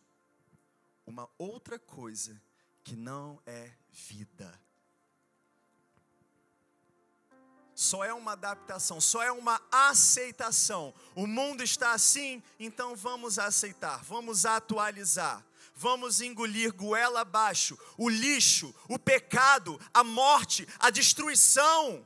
[1.05, 2.41] uma outra coisa
[2.83, 4.59] que não é vida.
[7.73, 10.93] Só é uma adaptação, só é uma aceitação.
[11.15, 15.43] O mundo está assim, então vamos aceitar, vamos atualizar
[15.81, 22.05] vamos engolir goela abaixo o lixo, o pecado, a morte, a destruição.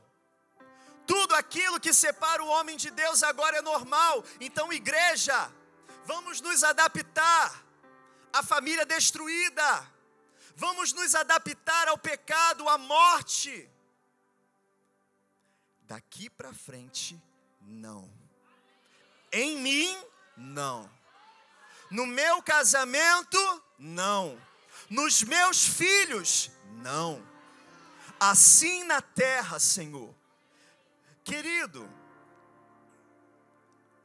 [1.06, 4.24] Tudo aquilo que separa o homem de Deus agora é normal.
[4.40, 5.50] Então, igreja,
[6.04, 7.64] vamos nos adaptar
[8.32, 9.92] à família destruída.
[10.56, 13.68] Vamos nos adaptar ao pecado, à morte.
[15.82, 17.20] Daqui para frente,
[17.60, 18.10] não.
[19.30, 19.96] Em mim,
[20.36, 20.90] não.
[21.90, 24.40] No meu casamento, não.
[24.88, 26.50] Nos meus filhos,
[26.82, 27.22] não.
[28.18, 30.15] Assim na terra, Senhor.
[31.26, 31.92] Querido,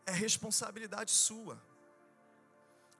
[0.08, 1.62] é responsabilidade sua.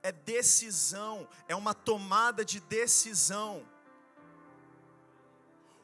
[0.04, 3.68] É decisão, é uma tomada de decisão.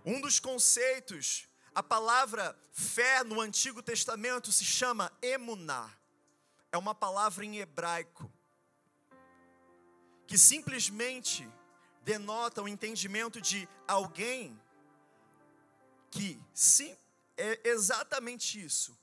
[0.06, 5.92] Um dos conceitos, a palavra fé no Antigo Testamento se chama emuná.
[6.72, 8.32] É uma palavra em hebraico
[10.28, 11.50] que simplesmente
[12.04, 14.62] denota o entendimento de alguém
[16.12, 16.96] que sim,
[17.38, 18.98] é exatamente isso,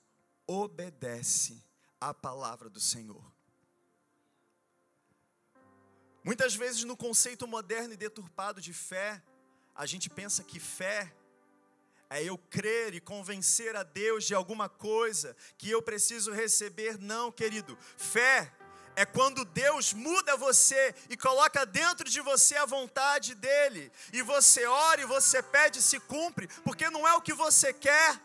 [0.47, 1.63] obedece
[2.01, 3.25] à palavra do Senhor.
[6.23, 9.23] Muitas vezes no conceito moderno e deturpado de fé,
[9.75, 11.15] a gente pensa que fé
[12.09, 16.99] é eu crer e convencer a Deus de alguma coisa que eu preciso receber.
[16.99, 17.77] Não, querido.
[17.97, 18.53] Fé
[18.97, 23.91] é quando Deus muda você e coloca dentro de você a vontade dEle.
[24.13, 27.73] E você ora e você pede e se cumpre, porque não é o que você
[27.73, 28.21] quer,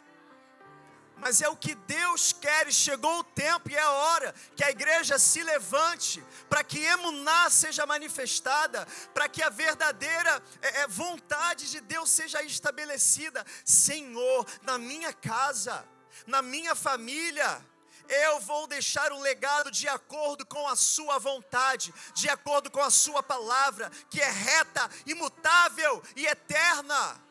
[1.18, 2.68] mas é o que Deus quer.
[2.68, 6.80] E chegou o tempo e é a hora que a igreja se levante, para que
[6.80, 13.46] Emuná seja manifestada, para que a verdadeira é, é, vontade de Deus seja estabelecida.
[13.66, 15.86] Senhor, na minha casa,
[16.26, 17.64] na minha família,
[18.10, 22.90] eu vou deixar um legado de acordo com a Sua vontade, de acordo com a
[22.90, 27.22] Sua palavra, que é reta, imutável e eterna.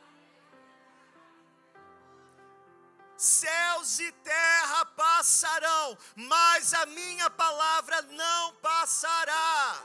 [3.17, 9.83] Céus e terra passarão, mas a minha palavra não passará.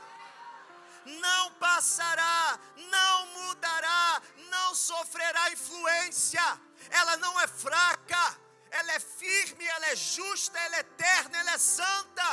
[1.04, 6.40] Não passará, não mudará, não sofrerá influência,
[6.88, 8.43] ela não é fraca
[8.78, 12.30] ela é firme, ela é justa, ela é eterna, ela é santa.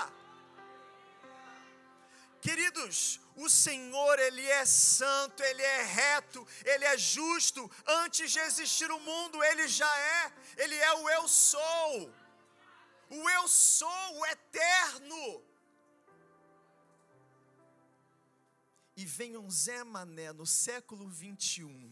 [2.42, 7.70] Queridos, o Senhor, Ele é santo, Ele é reto, Ele é justo.
[7.86, 12.12] Antes de existir o mundo, Ele já é, Ele é o Eu sou.
[13.10, 15.44] O Eu sou, o eterno.
[18.96, 21.91] E vem um Zé Mané no século 21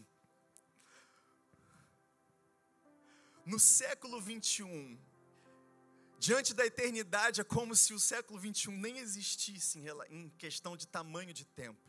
[3.50, 4.96] no século 21,
[6.20, 11.32] Diante da eternidade, é como se o século 21 nem existisse em questão de tamanho
[11.32, 11.80] de tempo.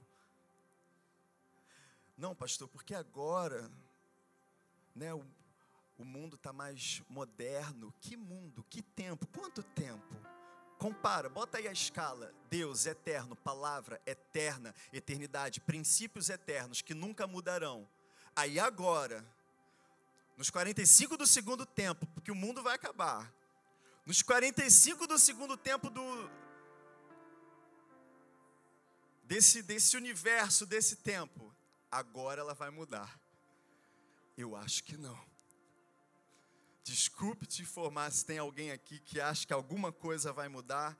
[2.15, 3.69] Não, pastor, porque agora
[4.95, 5.21] né, o,
[5.97, 7.93] o mundo está mais moderno.
[7.99, 8.65] Que mundo?
[8.69, 9.27] Que tempo?
[9.37, 10.15] Quanto tempo?
[10.77, 12.33] Compara, bota aí a escala.
[12.49, 17.85] Deus eterno, palavra eterna, eternidade, princípios eternos que nunca mudarão.
[18.33, 19.25] Aí agora,
[20.41, 23.31] nos 45 do segundo tempo, porque o mundo vai acabar.
[24.07, 26.01] Nos 45 do segundo tempo do
[29.21, 31.55] desse desse universo, desse tempo,
[31.91, 33.21] agora ela vai mudar.
[34.35, 35.23] Eu acho que não.
[36.83, 40.97] Desculpe te informar se tem alguém aqui que acha que alguma coisa vai mudar.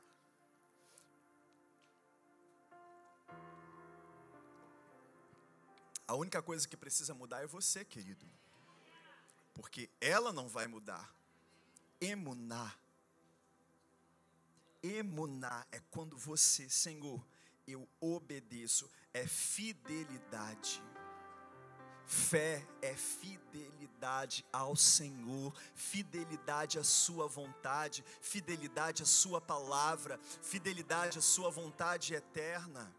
[6.07, 8.29] A única coisa que precisa mudar é você, querido.
[9.53, 11.13] Porque ela não vai mudar.
[11.99, 12.79] Emunar.
[14.81, 17.23] Emunar é quando você, Senhor,
[17.67, 20.81] eu obedeço, é fidelidade.
[22.05, 31.21] Fé é fidelidade ao Senhor, fidelidade à Sua vontade, fidelidade à Sua palavra, fidelidade à
[31.21, 32.93] Sua vontade eterna.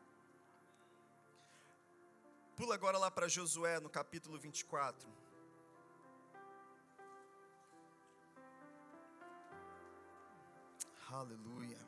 [2.57, 5.22] Pula agora lá para Josué no capítulo 24.
[11.13, 11.79] Aleluia.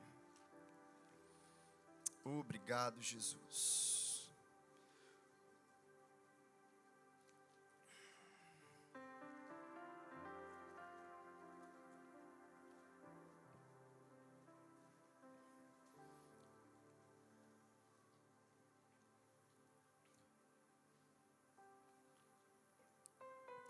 [2.23, 4.31] Obrigado, Jesus.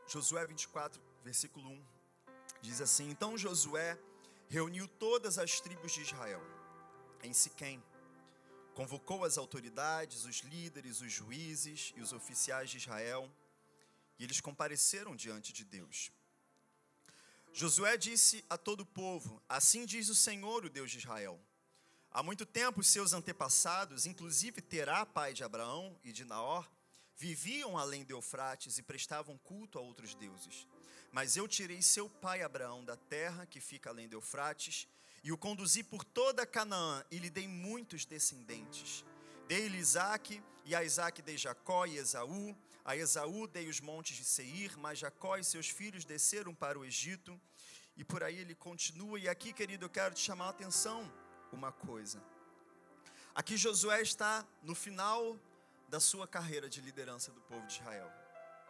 [0.09, 1.85] Josué 24, versículo 1,
[2.61, 3.97] diz assim: Então Josué
[4.49, 6.43] reuniu todas as tribos de Israel
[7.25, 7.83] em Siquém,
[8.75, 13.31] convocou as autoridades, os líderes, os juízes e os oficiais de Israel,
[14.19, 16.13] e eles compareceram diante de Deus.
[17.53, 21.41] Josué disse a todo o povo: Assim diz o Senhor, o Deus de Israel.
[22.11, 26.71] Há muito tempo seus antepassados, inclusive Terá, pai de Abraão e de Naor,
[27.17, 30.67] viviam além de Eufrates e prestavam culto a outros deuses.
[31.15, 34.89] Mas eu tirei seu pai Abraão da terra que fica além de Eufrates
[35.23, 39.05] e o conduzi por toda Canaã e lhe dei muitos descendentes.
[39.47, 42.57] Dei-lhe Isaque, e a Isaque dei Jacó e Esaú.
[42.85, 46.85] A Esaú dei os montes de Seir, mas Jacó e seus filhos desceram para o
[46.85, 47.41] Egito.
[47.97, 49.17] E por aí ele continua.
[49.17, 51.09] E aqui, querido, eu quero te chamar a atenção
[51.53, 52.21] uma coisa.
[53.37, 55.39] Aqui Josué está no final
[55.89, 58.11] da sua carreira de liderança do povo de Israel.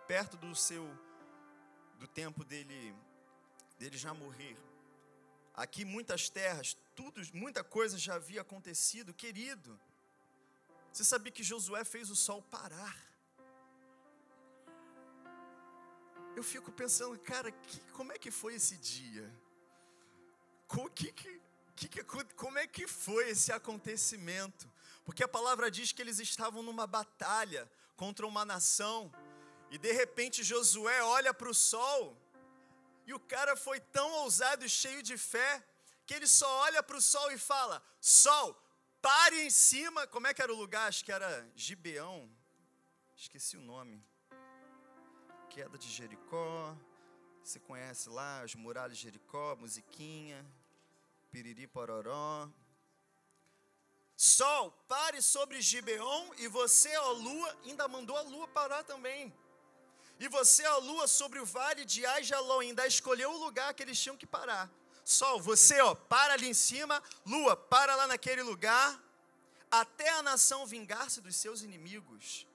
[0.06, 0.84] Perto do seu
[2.04, 2.94] do tempo dele
[3.78, 4.56] dele já morrer.
[5.54, 9.80] Aqui muitas terras, tudo, muita coisa já havia acontecido, querido.
[10.92, 12.96] Você sabia que Josué fez o sol parar?
[16.36, 19.26] Eu fico pensando, cara, que, como é que foi esse dia?
[20.68, 21.40] Com, que, que,
[21.76, 22.04] que,
[22.36, 24.70] como é que foi esse acontecimento?
[25.04, 29.12] Porque a palavra diz que eles estavam numa batalha contra uma nação,
[29.70, 32.16] e de repente Josué olha para o sol,
[33.06, 35.62] e o cara foi tão ousado e cheio de fé,
[36.06, 38.56] que ele só olha para o sol e fala: Sol,
[39.00, 40.06] pare em cima.
[40.06, 40.88] Como é que era o lugar?
[40.88, 42.30] Acho que era Gibeão,
[43.16, 44.02] esqueci o nome.
[45.50, 46.76] Queda de Jericó,
[47.42, 50.44] você conhece lá as muralhas de Jericó, musiquinha,
[51.30, 52.48] piriri pororó.
[54.16, 59.32] Sol, pare sobre Gibeon, e você, ó lua, ainda mandou a lua parar também.
[60.18, 64.00] E você, ó lua, sobre o vale de Ajalon, ainda escolheu o lugar que eles
[64.00, 64.70] tinham que parar.
[65.04, 69.02] Sol, você, ó, para ali em cima, lua, para lá naquele lugar,
[69.70, 72.46] até a nação vingar-se dos seus inimigos.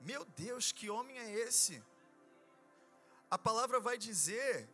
[0.00, 1.82] Meu Deus, que homem é esse?
[3.30, 4.68] A palavra vai dizer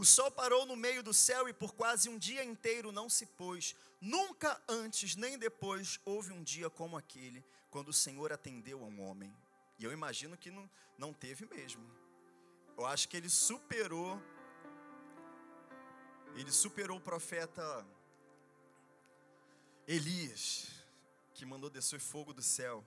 [0.00, 3.26] O sol parou no meio do céu e por quase um dia inteiro não se
[3.26, 3.76] pôs.
[4.00, 9.02] Nunca antes nem depois houve um dia como aquele, quando o Senhor atendeu a um
[9.02, 9.36] homem.
[9.78, 11.84] E eu imagino que não, não teve mesmo.
[12.78, 14.20] Eu acho que ele superou.
[16.34, 17.86] Ele superou o profeta
[19.86, 20.68] Elias,
[21.34, 22.82] que mandou descer fogo do céu.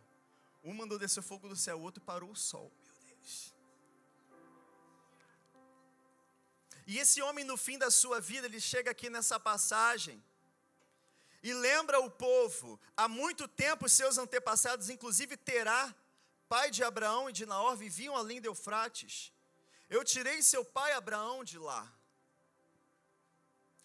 [0.64, 2.72] Um mandou descer fogo do céu, o outro parou o sol.
[2.84, 3.54] Meu Deus.
[6.88, 10.24] E esse homem, no fim da sua vida, ele chega aqui nessa passagem
[11.44, 15.94] e lembra o povo, há muito tempo seus antepassados, inclusive Terá,
[16.48, 19.34] pai de Abraão e de Naor, viviam além de Eufrates.
[19.90, 21.92] Eu tirei seu pai Abraão de lá.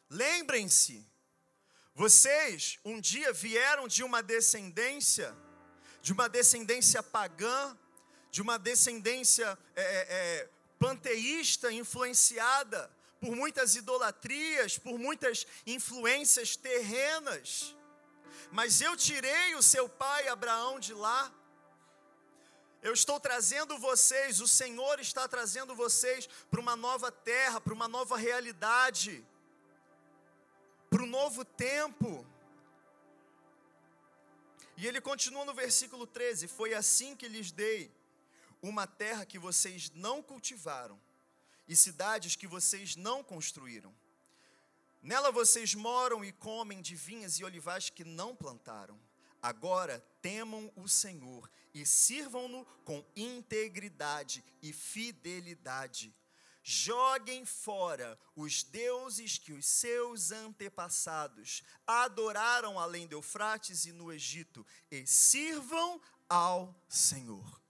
[0.09, 1.05] Lembrem-se,
[1.95, 5.37] vocês um dia vieram de uma descendência,
[6.01, 7.77] de uma descendência pagã,
[8.31, 12.89] de uma descendência é, é, é panteísta, influenciada
[13.21, 17.75] por muitas idolatrias, por muitas influências terrenas.
[18.51, 21.33] Mas eu tirei o seu pai Abraão de lá.
[22.81, 27.89] Eu estou trazendo vocês, o Senhor está trazendo vocês para uma nova terra, para uma
[27.89, 29.27] nova realidade,
[30.89, 32.25] para um novo tempo.
[34.77, 37.91] E ele continua no versículo 13: Foi assim que lhes dei
[38.63, 41.08] uma terra que vocês não cultivaram
[41.69, 43.95] e cidades que vocês não construíram.
[45.03, 48.99] Nela vocês moram e comem de vinhas e olivais que não plantaram.
[49.41, 56.13] Agora temam o Senhor e sirvam-no com integridade e fidelidade.
[56.63, 64.67] Joguem fora os deuses que os seus antepassados adoraram além do Eufrates e no Egito
[64.91, 67.63] e sirvam ao Senhor.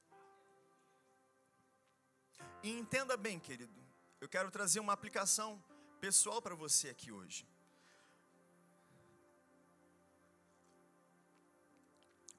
[2.63, 3.88] E entenda bem, querido,
[4.21, 5.63] eu quero trazer uma aplicação
[6.01, 7.47] pessoal para você aqui hoje.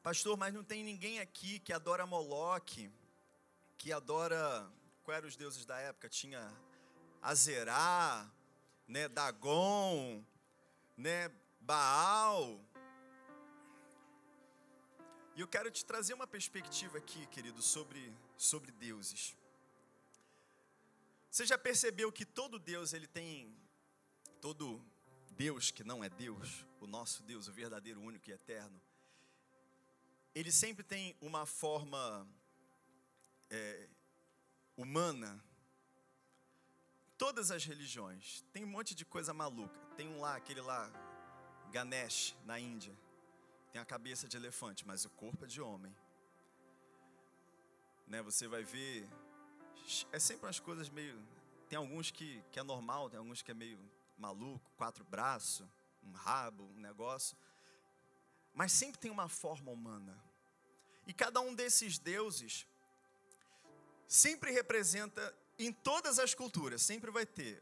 [0.01, 2.91] Pastor, mas não tem ninguém aqui que adora Moloque,
[3.77, 4.69] que adora.
[5.03, 6.09] Qual eram os deuses da época?
[6.09, 6.53] Tinha
[7.21, 8.29] Azerá,
[8.87, 10.23] né, Dagon,
[10.97, 12.59] né, Baal.
[15.35, 19.35] E eu quero te trazer uma perspectiva aqui, querido, sobre, sobre deuses.
[21.39, 23.57] Você já percebeu que todo Deus, ele tem,
[24.41, 24.85] todo
[25.31, 28.77] Deus que não é Deus, o nosso Deus, o verdadeiro, único e eterno,
[30.35, 32.27] ele sempre tem uma forma
[33.49, 33.87] é,
[34.75, 35.41] humana.
[37.17, 39.79] Todas as religiões, tem um monte de coisa maluca.
[39.95, 40.91] Tem um lá, aquele lá,
[41.71, 42.93] Ganesh, na Índia.
[43.71, 45.95] Tem a cabeça de elefante, mas o corpo é de homem.
[48.05, 49.07] Né, você vai ver
[50.11, 51.19] é sempre umas coisas meio.
[51.67, 53.79] Tem alguns que, que é normal, tem alguns que é meio
[54.17, 55.67] maluco, quatro braços,
[56.03, 57.37] um rabo, um negócio.
[58.53, 60.17] Mas sempre tem uma forma humana.
[61.07, 62.67] E cada um desses deuses
[64.07, 67.61] sempre representa, em todas as culturas, sempre vai ter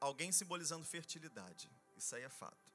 [0.00, 1.70] alguém simbolizando fertilidade.
[1.96, 2.66] Isso aí é fato.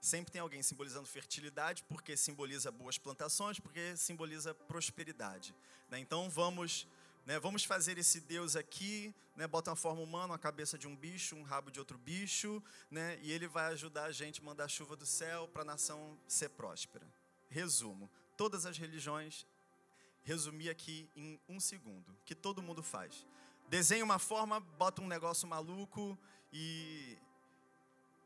[0.00, 5.54] Sempre tem alguém simbolizando fertilidade, porque simboliza boas plantações, porque simboliza prosperidade.
[5.90, 5.98] Né?
[5.98, 6.86] Então vamos
[7.28, 10.96] né, vamos fazer esse Deus aqui, né, bota uma forma humana, a cabeça de um
[10.96, 14.66] bicho, um rabo de outro bicho, né, e ele vai ajudar a gente a mandar
[14.66, 17.06] chuva do céu para a nação ser próspera.
[17.50, 19.46] Resumo: todas as religiões,
[20.22, 23.26] resumi aqui em um segundo, que todo mundo faz.
[23.68, 26.18] Desenha uma forma, bota um negócio maluco
[26.50, 27.18] e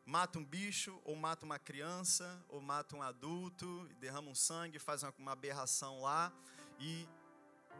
[0.06, 5.02] mata um bicho, ou mata uma criança, ou mata um adulto, derrama um sangue, faz
[5.02, 6.32] uma, uma aberração lá
[6.78, 7.04] e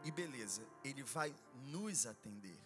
[0.03, 1.33] e beleza, ele vai
[1.67, 2.59] nos atender.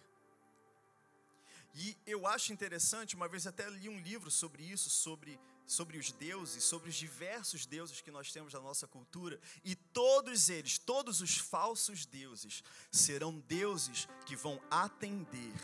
[1.74, 6.10] E eu acho interessante, uma vez até li um livro sobre isso, sobre, sobre os
[6.10, 11.20] deuses, sobre os diversos deuses que nós temos na nossa cultura, e todos eles, todos
[11.20, 15.54] os falsos deuses, serão deuses que vão atender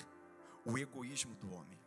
[0.65, 1.79] o egoísmo do homem.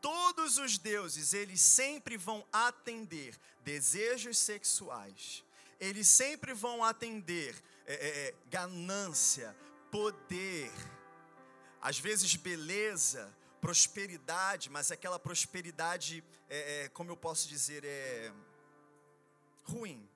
[0.00, 5.44] Todos os deuses, eles sempre vão atender desejos sexuais,
[5.80, 9.56] eles sempre vão atender é, é, é, ganância,
[9.90, 10.72] poder,
[11.80, 18.32] às vezes beleza, prosperidade, mas aquela prosperidade, é, é, como eu posso dizer, é
[19.64, 20.08] ruim.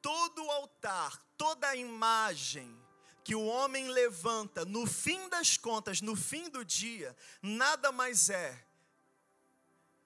[0.00, 2.74] Todo altar, toda imagem
[3.22, 8.66] que o homem levanta, no fim das contas, no fim do dia, nada mais é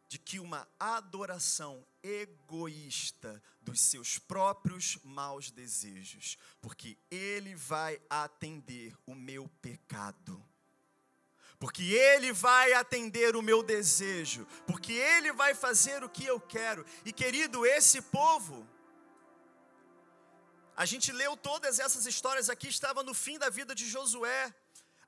[0.08, 9.14] de que uma adoração egoísta dos seus próprios maus desejos, porque Ele vai atender o
[9.14, 10.42] meu pecado.
[11.58, 16.86] Porque Ele vai atender o meu desejo, porque Ele vai fazer o que eu quero.
[17.04, 18.66] E querido, esse povo,
[20.76, 24.54] a gente leu todas essas histórias aqui, estava no fim da vida de Josué.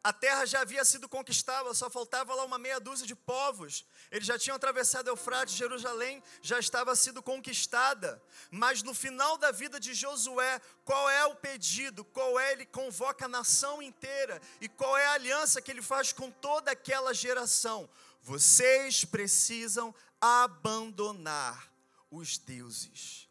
[0.03, 3.85] A terra já havia sido conquistada, só faltava lá uma meia dúzia de povos.
[4.11, 8.23] Eles já tinham atravessado Eufrates, Jerusalém já estava sido conquistada.
[8.51, 12.03] Mas no final da vida de Josué, qual é o pedido?
[12.03, 12.53] Qual é?
[12.53, 14.41] Ele convoca a nação inteira.
[14.61, 17.89] E qual é a aliança que ele faz com toda aquela geração?
[18.23, 21.71] Vocês precisam abandonar
[22.11, 23.31] os deuses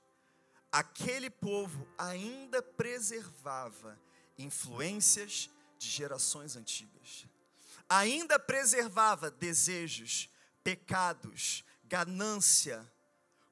[0.72, 4.00] aquele povo ainda preservava
[4.38, 5.50] influências
[5.80, 7.26] de gerações antigas.
[7.88, 10.30] Ainda preservava desejos,
[10.64, 12.86] pecados, ganância,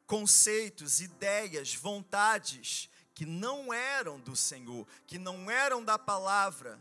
[0.05, 6.79] conceitos, ideias, vontades que não eram do Senhor, que não eram da palavra,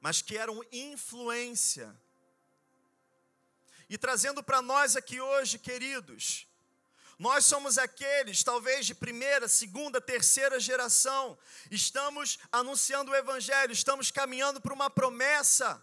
[0.00, 1.94] mas que eram influência.
[3.90, 6.46] E trazendo para nós aqui hoje, queridos,
[7.18, 11.38] nós somos aqueles, talvez de primeira, segunda, terceira geração,
[11.70, 15.82] estamos anunciando o Evangelho, estamos caminhando para uma promessa,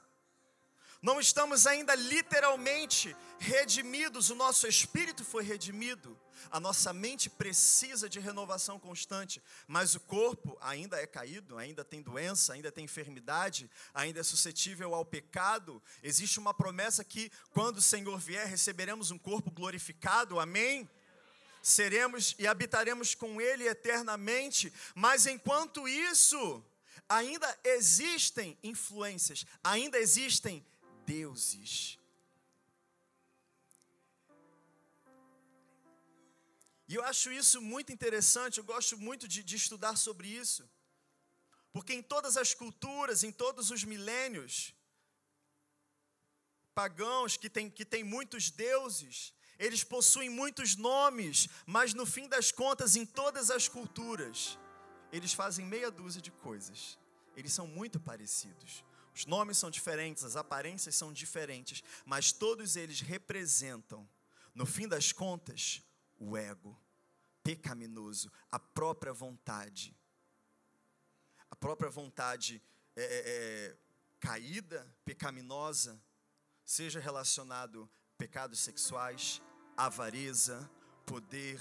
[1.02, 6.16] não estamos ainda literalmente redimidos, o nosso espírito foi redimido,
[6.52, 12.04] a nossa mente precisa de renovação constante, mas o corpo ainda é caído, ainda tem
[12.04, 15.82] doença, ainda tem enfermidade, ainda é suscetível ao pecado.
[16.04, 20.88] Existe uma promessa que, quando o Senhor vier, receberemos um corpo glorificado, amém?
[21.62, 26.64] Seremos e habitaremos com Ele eternamente, mas enquanto isso,
[27.08, 30.66] ainda existem influências, ainda existem
[31.06, 32.00] deuses.
[36.88, 40.70] E eu acho isso muito interessante, eu gosto muito de, de estudar sobre isso,
[41.72, 44.74] porque em todas as culturas, em todos os milênios,
[46.74, 52.52] pagãos que têm que tem muitos deuses, eles possuem muitos nomes, mas no fim das
[52.52, 54.58] contas, em todas as culturas,
[55.12, 56.98] eles fazem meia dúzia de coisas.
[57.36, 58.84] Eles são muito parecidos.
[59.14, 64.10] Os nomes são diferentes, as aparências são diferentes, mas todos eles representam,
[64.56, 65.84] no fim das contas,
[66.18, 66.76] o ego
[67.44, 69.96] pecaminoso, a própria vontade.
[71.52, 72.60] A própria vontade
[72.96, 73.78] é, é, é
[74.20, 76.02] caída, pecaminosa,
[76.66, 79.42] seja relacionado a pecados sexuais,
[79.86, 80.70] avareza,
[81.06, 81.60] poder,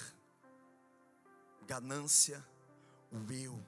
[1.66, 2.44] ganância,
[3.10, 3.64] o eu.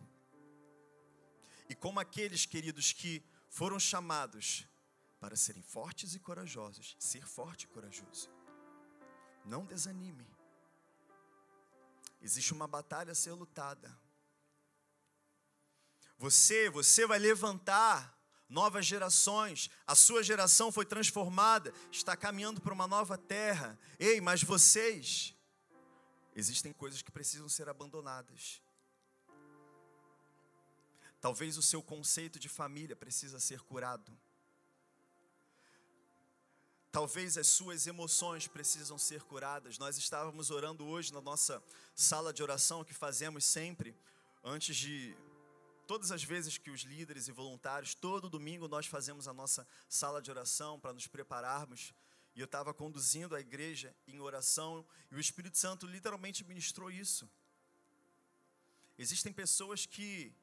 [1.69, 4.67] E como aqueles queridos que foram chamados
[5.19, 8.29] para serem fortes e corajosos, ser forte e corajoso.
[9.45, 10.27] Não desanime.
[12.21, 13.97] Existe uma batalha a ser lutada.
[16.19, 18.17] Você, você vai levantar
[18.53, 23.79] novas gerações, a sua geração foi transformada, está caminhando para uma nova terra.
[23.99, 25.35] Ei, mas vocês,
[26.37, 28.63] existem coisas que precisam ser abandonadas.
[31.19, 34.13] Talvez o seu conceito de família precisa ser curado.
[36.91, 39.79] Talvez as suas emoções precisam ser curadas.
[39.79, 41.63] Nós estávamos orando hoje na nossa
[41.95, 43.97] sala de oração que fazemos sempre
[44.45, 45.17] antes de
[45.93, 50.23] Todas as vezes que os líderes e voluntários, todo domingo nós fazemos a nossa sala
[50.23, 51.93] de oração para nos prepararmos.
[52.35, 57.31] E eu estava conduzindo a igreja em oração e o Espírito Santo literalmente ministrou isso.
[58.97, 60.35] Existem pessoas que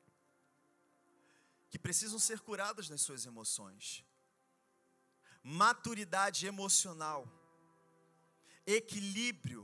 [1.72, 4.06] que precisam ser curadas nas suas emoções.
[5.42, 7.28] Maturidade emocional,
[8.68, 9.64] equilíbrio.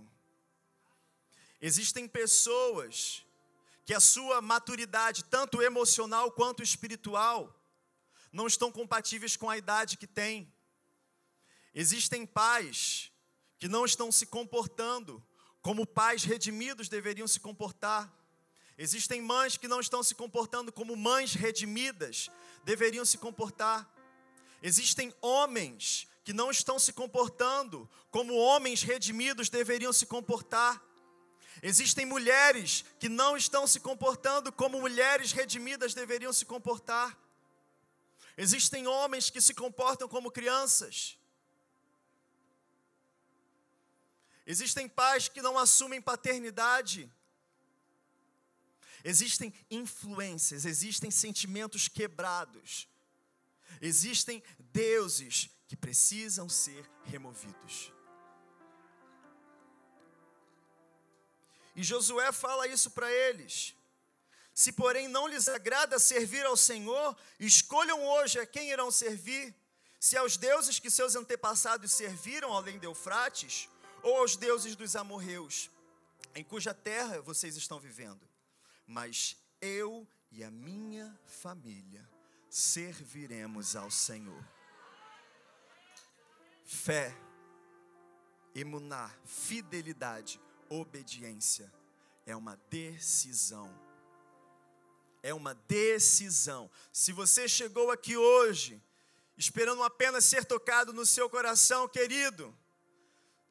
[1.62, 3.25] Existem pessoas
[3.86, 7.56] que a sua maturidade, tanto emocional quanto espiritual,
[8.32, 10.52] não estão compatíveis com a idade que tem.
[11.74, 13.12] Existem pais
[13.60, 15.24] que não estão se comportando
[15.62, 18.12] como pais redimidos deveriam se comportar.
[18.78, 22.30] Existem mães que não estão se comportando como mães redimidas
[22.64, 23.90] deveriam se comportar.
[24.62, 30.84] Existem homens que não estão se comportando como homens redimidos deveriam se comportar.
[31.62, 37.18] Existem mulheres que não estão se comportando como mulheres redimidas deveriam se comportar.
[38.38, 41.18] Existem homens que se comportam como crianças.
[44.46, 47.10] Existem pais que não assumem paternidade.
[49.04, 52.88] Existem influências, existem sentimentos quebrados.
[53.82, 57.95] Existem deuses que precisam ser removidos.
[61.76, 63.76] E Josué fala isso para eles.
[64.54, 69.54] Se, porém, não lhes agrada servir ao Senhor, escolham hoje a quem irão servir,
[70.00, 73.68] se aos deuses que seus antepassados serviram além de Eufrates,
[74.02, 75.70] ou aos deuses dos amorreus,
[76.34, 78.22] em cuja terra vocês estão vivendo.
[78.88, 82.08] Mas eu e a minha família
[82.50, 84.46] serviremos ao Senhor.
[86.64, 87.14] Fé,
[88.54, 90.40] emuná, fidelidade,
[90.70, 91.72] obediência
[92.26, 93.70] é uma decisão.
[95.22, 96.70] É uma decisão.
[96.92, 98.82] Se você chegou aqui hoje
[99.38, 102.56] esperando apenas ser tocado no seu coração, querido,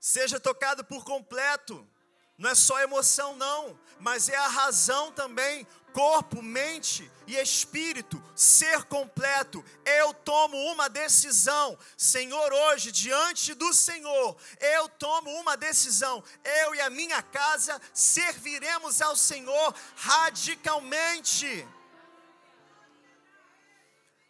[0.01, 1.87] seja tocado por completo.
[2.37, 8.83] Não é só emoção, não, mas é a razão também, corpo, mente e espírito, ser
[8.85, 9.65] completo.
[9.87, 16.23] Eu tomo uma decisão, Senhor, hoje, diante do Senhor, eu tomo uma decisão.
[16.63, 21.67] Eu e a minha casa serviremos ao Senhor radicalmente.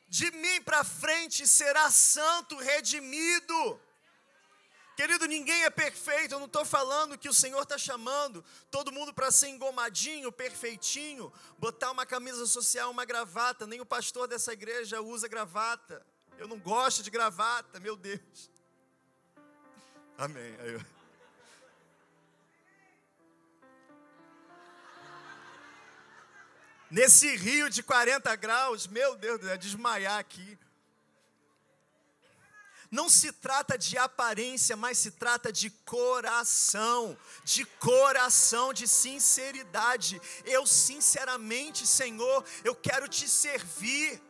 [0.06, 3.80] De mim para frente será santo, redimido.
[4.96, 6.34] Querido, ninguém é perfeito.
[6.34, 11.32] Eu não estou falando que o Senhor está chamando todo mundo para ser engomadinho, perfeitinho,
[11.58, 13.66] botar uma camisa social, uma gravata.
[13.66, 16.04] Nem o pastor dessa igreja usa gravata.
[16.38, 18.50] Eu não gosto de gravata, meu Deus.
[20.16, 20.56] Amém.
[20.60, 20.94] Aí eu...
[26.88, 30.56] Nesse rio de 40 graus, meu Deus, é desmaiar aqui.
[32.90, 40.20] Não se trata de aparência, mas se trata de coração, de coração, de sinceridade.
[40.44, 44.22] Eu, sinceramente, Senhor, eu quero te servir.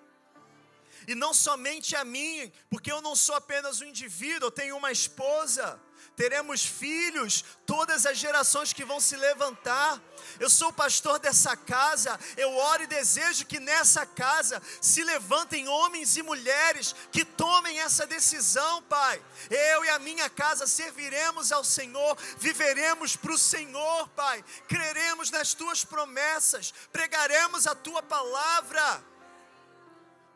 [1.06, 4.90] E não somente a mim, porque eu não sou apenas um indivíduo, eu tenho uma
[4.90, 5.78] esposa,
[6.16, 10.00] teremos filhos, todas as gerações que vão se levantar.
[10.38, 15.68] Eu sou o pastor dessa casa, eu oro e desejo que nessa casa se levantem
[15.68, 19.22] homens e mulheres que tomem essa decisão, Pai.
[19.50, 24.44] Eu e a minha casa serviremos ao Senhor, viveremos para o Senhor, Pai.
[24.68, 29.04] Creremos nas tuas promessas, pregaremos a tua palavra.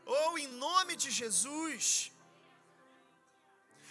[0.04, 2.10] Ou oh, em nome de Jesus.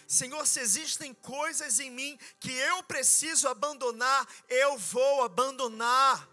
[0.07, 6.29] Senhor, se existem coisas em mim que eu preciso abandonar, eu vou abandonar.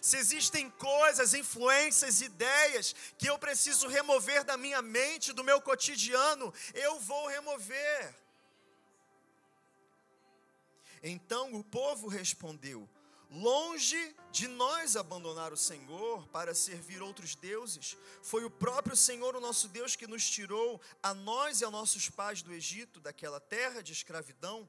[0.00, 6.54] Se existem coisas, influências, ideias que eu preciso remover da minha mente, do meu cotidiano,
[6.72, 8.14] eu vou remover.
[11.02, 12.88] Então o povo respondeu:
[13.30, 19.40] Longe de nós abandonar o Senhor para servir outros deuses, foi o próprio Senhor, o
[19.40, 23.82] nosso Deus, que nos tirou a nós e a nossos pais do Egito, daquela terra
[23.82, 24.68] de escravidão,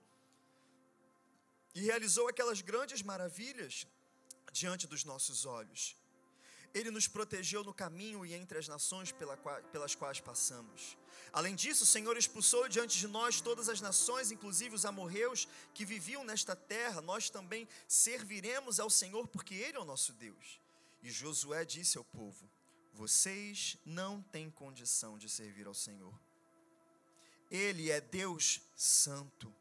[1.75, 3.85] e realizou aquelas grandes maravilhas
[4.51, 5.95] diante dos nossos olhos.
[6.73, 9.11] Ele nos protegeu no caminho e entre as nações
[9.71, 10.97] pelas quais passamos.
[11.33, 15.85] Além disso, o Senhor expulsou diante de nós todas as nações, inclusive os amorreus que
[15.85, 17.01] viviam nesta terra.
[17.01, 20.59] Nós também serviremos ao Senhor, porque Ele é o nosso Deus.
[21.01, 22.49] E Josué disse ao povo:
[22.93, 26.13] Vocês não têm condição de servir ao Senhor.
[27.49, 29.53] Ele é Deus santo,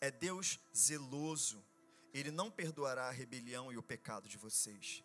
[0.00, 1.64] é Deus zeloso.
[2.12, 5.02] Ele não perdoará a rebelião e o pecado de vocês.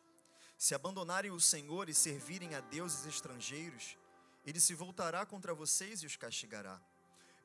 [0.57, 3.97] Se abandonarem o Senhor e servirem a deuses estrangeiros,
[4.45, 6.79] ele se voltará contra vocês e os castigará.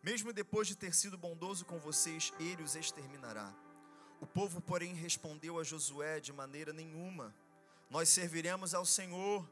[0.03, 3.55] Mesmo depois de ter sido bondoso com vocês, ele os exterminará.
[4.21, 7.35] O povo, porém, respondeu a Josué de maneira nenhuma:
[7.89, 9.49] Nós serviremos ao Senhor.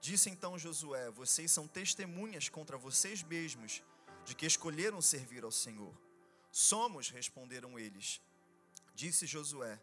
[0.00, 3.82] Disse então Josué: Vocês são testemunhas contra vocês mesmos
[4.24, 5.94] de que escolheram servir ao Senhor.
[6.50, 8.20] Somos, responderam eles.
[8.94, 9.78] Disse Josué: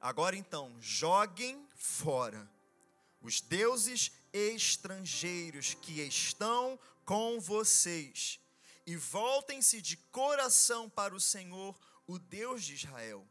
[0.00, 2.48] Agora então, joguem fora
[3.20, 8.40] os deuses estrangeiros que estão com vocês
[8.86, 13.26] e voltem-se de coração para o Senhor, o Deus de Israel.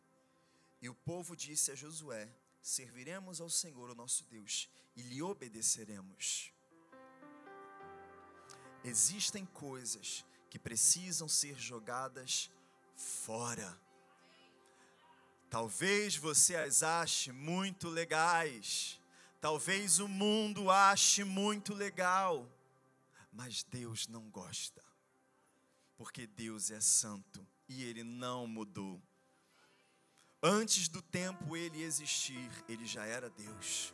[0.82, 2.30] E o povo disse a Josué:
[2.62, 6.52] Serviremos ao Senhor, o nosso Deus, e lhe obedeceremos.
[8.84, 12.52] Existem coisas que precisam ser jogadas
[12.96, 13.87] fora.
[15.50, 19.00] Talvez você as ache muito legais,
[19.40, 22.46] talvez o mundo ache muito legal,
[23.32, 24.84] mas Deus não gosta,
[25.96, 29.02] porque Deus é santo e Ele não mudou.
[30.42, 33.94] Antes do tempo ele existir, ele já era Deus.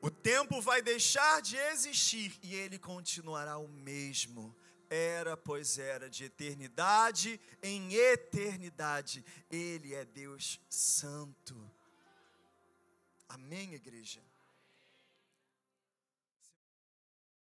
[0.00, 4.54] O tempo vai deixar de existir e ele continuará o mesmo
[4.90, 9.24] era, pois era, de eternidade em eternidade.
[9.50, 11.54] Ele é Deus Santo.
[13.28, 14.20] Amém, igreja?